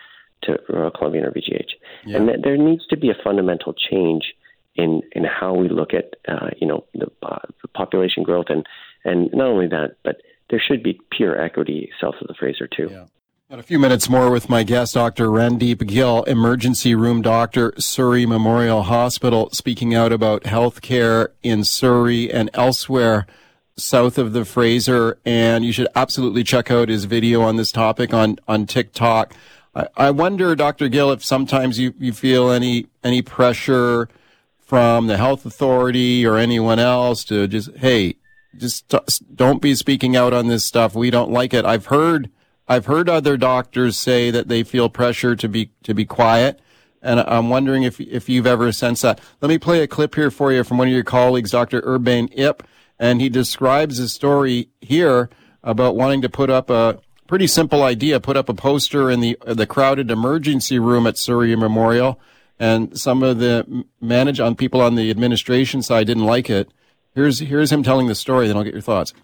[0.42, 1.70] to Royal Columbian or VGH,
[2.06, 2.16] yeah.
[2.16, 4.34] and th- there needs to be a fundamental change
[4.74, 8.66] in in how we look at uh, you know the, uh, the population growth and
[9.04, 12.88] and not only that, but there should be pure equity south of the Fraser too.
[12.90, 13.04] Yeah.
[13.50, 15.28] Got a few minutes more with my guest, Dr.
[15.28, 22.50] Randeep Gill, emergency room doctor, Surrey Memorial Hospital, speaking out about healthcare in Surrey and
[22.52, 23.26] elsewhere
[23.74, 25.16] south of the Fraser.
[25.24, 29.32] And you should absolutely check out his video on this topic on, on TikTok.
[29.74, 30.90] I, I wonder, Dr.
[30.90, 34.10] Gill, if sometimes you, you feel any, any pressure
[34.58, 38.16] from the health authority or anyone else to just, hey,
[38.58, 38.94] just
[39.34, 40.94] don't be speaking out on this stuff.
[40.94, 41.64] We don't like it.
[41.64, 42.28] I've heard
[42.68, 46.60] I've heard other doctors say that they feel pressure to be to be quiet,
[47.00, 49.20] and I'm wondering if if you've ever sensed that.
[49.40, 51.80] Let me play a clip here for you from one of your colleagues, Dr.
[51.80, 52.62] Urbain Ip,
[52.98, 55.30] and he describes a story here
[55.62, 59.38] about wanting to put up a pretty simple idea, put up a poster in the
[59.46, 62.20] the crowded emergency room at Surrey Memorial,
[62.58, 66.70] and some of the manage on people on the administration side didn't like it.
[67.14, 68.46] Here's here's him telling the story.
[68.46, 69.14] Then I'll get your thoughts.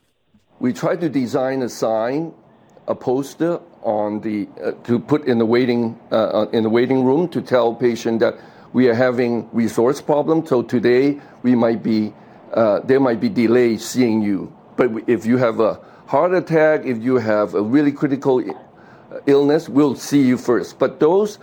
[0.61, 2.33] We tried to design a sign
[2.87, 7.05] a poster on the uh, to put in the waiting uh, uh, in the waiting
[7.05, 8.35] room to tell patient that
[8.73, 10.45] we are having resource problem.
[10.47, 12.13] So today we might be
[12.53, 14.53] uh, there might be delay seeing you.
[14.77, 19.69] But if you have a heart attack, if you have a really critical uh, illness,
[19.69, 20.79] we'll see you first.
[20.79, 21.39] But those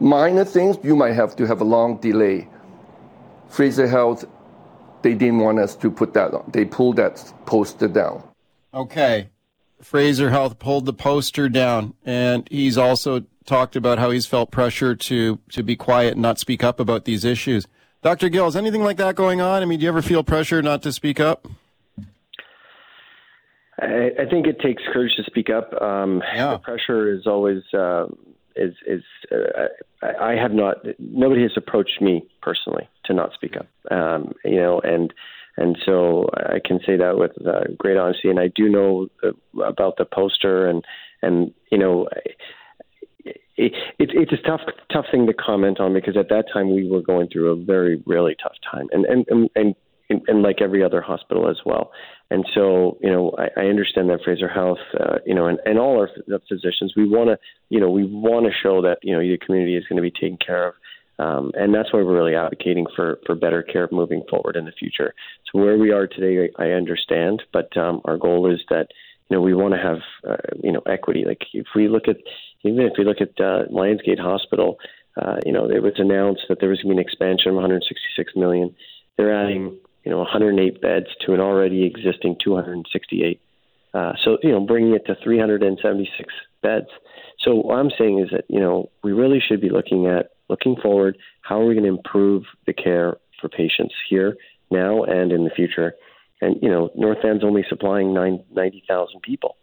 [0.00, 2.48] minor things you might have to have a long delay.
[3.48, 4.24] Fraser Health,
[5.02, 6.48] they didn't want us to put that on.
[6.52, 8.22] They pulled that poster down.
[8.72, 9.28] Okay.
[9.82, 14.94] Fraser Health pulled the poster down, and he's also talked about how he's felt pressure
[14.94, 17.66] to to be quiet and not speak up about these issues.
[18.02, 18.28] Dr.
[18.28, 19.62] Gill, is anything like that going on?
[19.62, 21.46] I mean, do you ever feel pressure not to speak up?
[23.78, 25.72] I, I think it takes courage to speak up.
[25.80, 26.52] Um, yeah.
[26.52, 28.06] The pressure is always uh,
[28.56, 29.02] is is.
[29.30, 29.68] Uh,
[30.02, 30.76] I, I have not.
[30.98, 33.66] Nobody has approached me personally to not speak up.
[33.90, 35.12] Um, you know, and
[35.60, 38.30] and so I can say that with uh, great honesty.
[38.30, 39.08] And I do know
[39.64, 40.84] about the poster, and
[41.22, 42.08] and you know,
[43.24, 46.88] it, it, it's a tough tough thing to comment on because at that time we
[46.90, 49.50] were going through a very really tough time, and and and.
[49.54, 49.74] and
[50.12, 51.92] and, and like every other hospital as well.
[52.32, 55.78] And so, you know, I, I understand that Fraser Health, uh, you know, and, and
[55.78, 56.10] all our
[56.48, 57.38] physicians, we want to,
[57.68, 60.10] you know, we want to show that, you know, the community is going to be
[60.10, 60.74] taken care of
[61.20, 64.72] um, and that's why we're really advocating for, for better care moving forward in the
[64.72, 65.12] future.
[65.44, 68.88] So where we are today, I, understand, but um, our goal is that
[69.28, 71.24] you know we want to have uh, you know equity.
[71.26, 72.16] Like if we look at
[72.64, 74.78] even if we look at uh, Lionsgate Hospital,
[75.20, 77.56] uh, you know it was announced that there was going to be an expansion of
[77.56, 78.74] 166 million.
[79.18, 83.40] They're adding you know 108 beds to an already existing 268.
[83.92, 86.88] Uh, so you know bringing it to 376 beds.
[87.44, 90.76] So what I'm saying is that you know we really should be looking at looking
[90.76, 94.36] forward, how are we going to improve the care for patients here
[94.70, 95.94] now and in the future?
[96.40, 99.56] And you know, North Van's only supplying 90,000 people.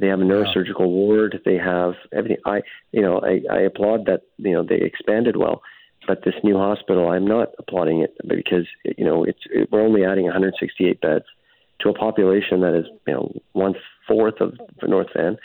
[0.00, 1.40] They have a neurosurgical ward.
[1.44, 2.38] They have everything.
[2.44, 4.22] I, you know, I, I applaud that.
[4.38, 5.62] You know, they expanded well,
[6.06, 10.04] but this new hospital, I'm not applauding it because you know it's it, we're only
[10.04, 11.26] adding 168 beds
[11.80, 13.74] to a population that is you know one
[14.08, 15.36] fourth of North Van,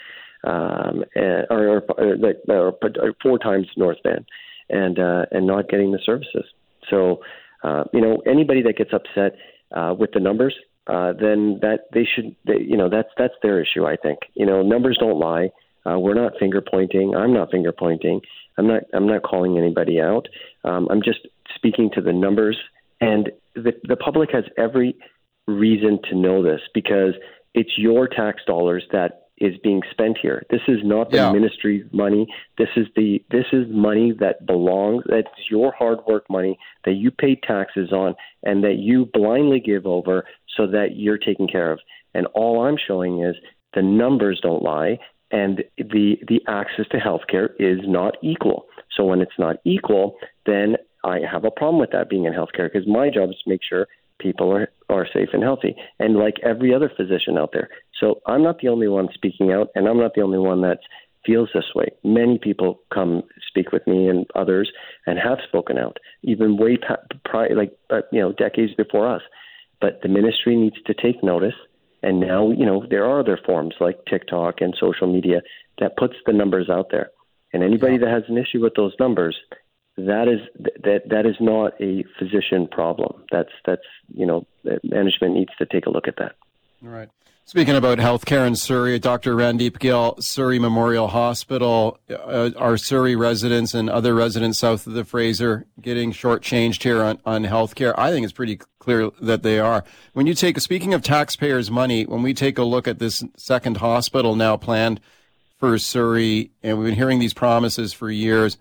[0.42, 4.26] um, and, or, or, or, or four times North Van
[4.70, 6.44] and uh, and not getting the services.
[6.88, 7.20] So,
[7.62, 9.36] uh, you know, anybody that gets upset
[9.72, 10.54] uh, with the numbers,
[10.86, 13.86] uh, then that they should, they, you know, that's that's their issue.
[13.86, 15.50] I think, you know, numbers don't lie.
[15.86, 17.14] Uh, we're not finger pointing.
[17.14, 18.20] I'm not finger pointing.
[18.58, 18.82] I'm not.
[18.92, 20.26] I'm not calling anybody out.
[20.64, 21.20] Um, I'm just
[21.54, 22.58] speaking to the numbers,
[23.00, 24.96] and the the public has every
[25.46, 27.14] reason to know this because
[27.54, 30.44] it's your tax dollars that is being spent here.
[30.50, 31.32] This is not the yeah.
[31.32, 32.26] ministry's money.
[32.58, 35.04] This is the this is money that belongs.
[35.08, 39.86] That's your hard work money that you pay taxes on and that you blindly give
[39.86, 40.26] over
[40.56, 41.80] so that you're taken care of.
[42.14, 43.36] And all I'm showing is
[43.74, 44.98] the numbers don't lie
[45.30, 48.66] and the the access to healthcare is not equal.
[48.96, 50.16] So when it's not equal,
[50.46, 53.50] then I have a problem with that being in healthcare because my job is to
[53.50, 53.86] make sure
[54.18, 55.74] people are, are safe and healthy.
[55.98, 57.68] And like every other physician out there.
[58.00, 60.78] So I'm not the only one speaking out, and I'm not the only one that
[61.24, 61.88] feels this way.
[62.02, 64.70] Many people come speak with me and others
[65.06, 66.78] and have spoken out, even way
[67.24, 69.22] prior, like uh, you know, decades before us.
[69.80, 71.54] But the ministry needs to take notice.
[72.02, 75.42] And now, you know, there are other forms like TikTok and social media
[75.78, 77.10] that puts the numbers out there.
[77.52, 79.36] And anybody that has an issue with those numbers,
[79.96, 80.40] that is
[80.82, 83.24] that that is not a physician problem.
[83.30, 83.82] That's that's
[84.14, 84.46] you know
[84.82, 86.36] management needs to take a look at that.
[86.82, 87.10] All right.
[87.44, 89.34] Speaking about healthcare in Surrey, Dr.
[89.34, 95.04] Randeep Gill, Surrey Memorial Hospital, uh, are Surrey residents and other residents south of the
[95.04, 97.92] Fraser getting shortchanged here on, on healthcare?
[97.98, 99.84] I think it's pretty clear that they are.
[100.12, 103.78] When you take, speaking of taxpayers' money, when we take a look at this second
[103.78, 105.00] hospital now planned
[105.58, 108.58] for Surrey, and we've been hearing these promises for years,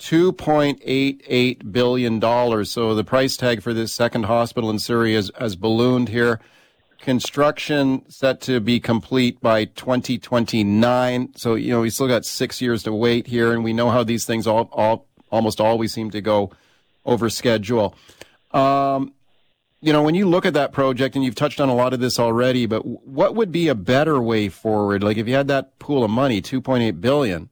[0.00, 2.64] $2.88 billion.
[2.66, 6.40] So the price tag for this second hospital in Surrey has, has ballooned here
[7.00, 11.34] construction set to be complete by 2029.
[11.36, 14.04] So, you know, we still got six years to wait here, and we know how
[14.04, 16.50] these things all, all almost always seem to go
[17.04, 17.94] over schedule.
[18.52, 19.12] Um,
[19.80, 22.00] you know, when you look at that project, and you've touched on a lot of
[22.00, 25.02] this already, but what would be a better way forward?
[25.02, 27.48] Like if you had that pool of money, 2.8 billion,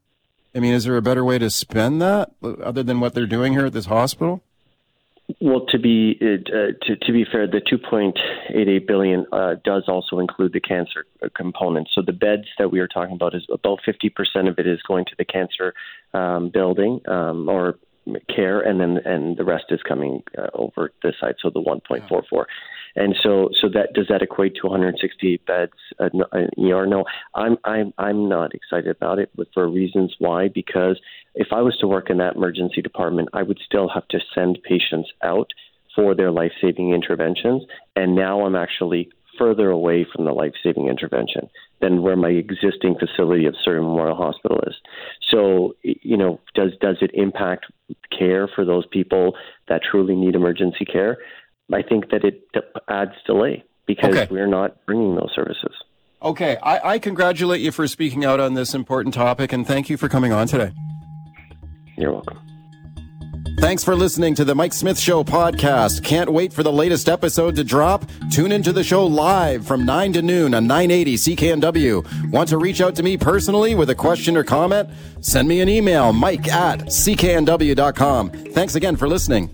[0.54, 3.52] I mean, is there a better way to spend that other than what they're doing
[3.52, 4.42] here at this hospital?
[5.40, 10.52] Well, to be uh, to to be fair, the 2.88 billion uh, does also include
[10.52, 11.04] the cancer
[11.34, 11.88] component.
[11.94, 15.04] So the beds that we are talking about is about 50% of it is going
[15.06, 15.74] to the cancer
[16.14, 17.74] um, building um, or
[18.34, 21.34] care, and then and the rest is coming uh, over this side.
[21.42, 22.44] So the 1.44.
[22.96, 26.08] And so, so that does that equate to 168 beds uh,
[26.58, 26.86] ER?
[26.86, 30.48] No, I'm I'm I'm not excited about it, but for reasons why.
[30.48, 30.98] Because
[31.34, 34.58] if I was to work in that emergency department, I would still have to send
[34.62, 35.50] patients out
[35.94, 37.62] for their life-saving interventions,
[37.94, 41.48] and now I'm actually further away from the life-saving intervention
[41.80, 44.74] than where my existing facility of Surrey Memorial Hospital is.
[45.30, 47.66] So, you know, does does it impact
[48.16, 49.36] care for those people
[49.68, 51.18] that truly need emergency care?
[51.72, 52.48] I think that it
[52.88, 54.28] adds delay because okay.
[54.30, 55.72] we're not bringing those services.
[56.22, 59.96] Okay, I, I, congratulate you for speaking out on this important topic and thank you
[59.96, 60.72] for coming on today.
[61.96, 62.38] You're welcome.
[63.58, 66.04] Thanks for listening to the Mike Smyth Show podcast.
[66.04, 68.04] Can't wait for the latest episode to drop?
[68.30, 72.30] Tune into the show live from 9 to noon on 980 CKNW.
[72.30, 74.90] Want to reach out to me personally with a question or comment?
[75.20, 78.30] Send me an email, mike at cknw.com.
[78.30, 79.50] Thanks again for listening.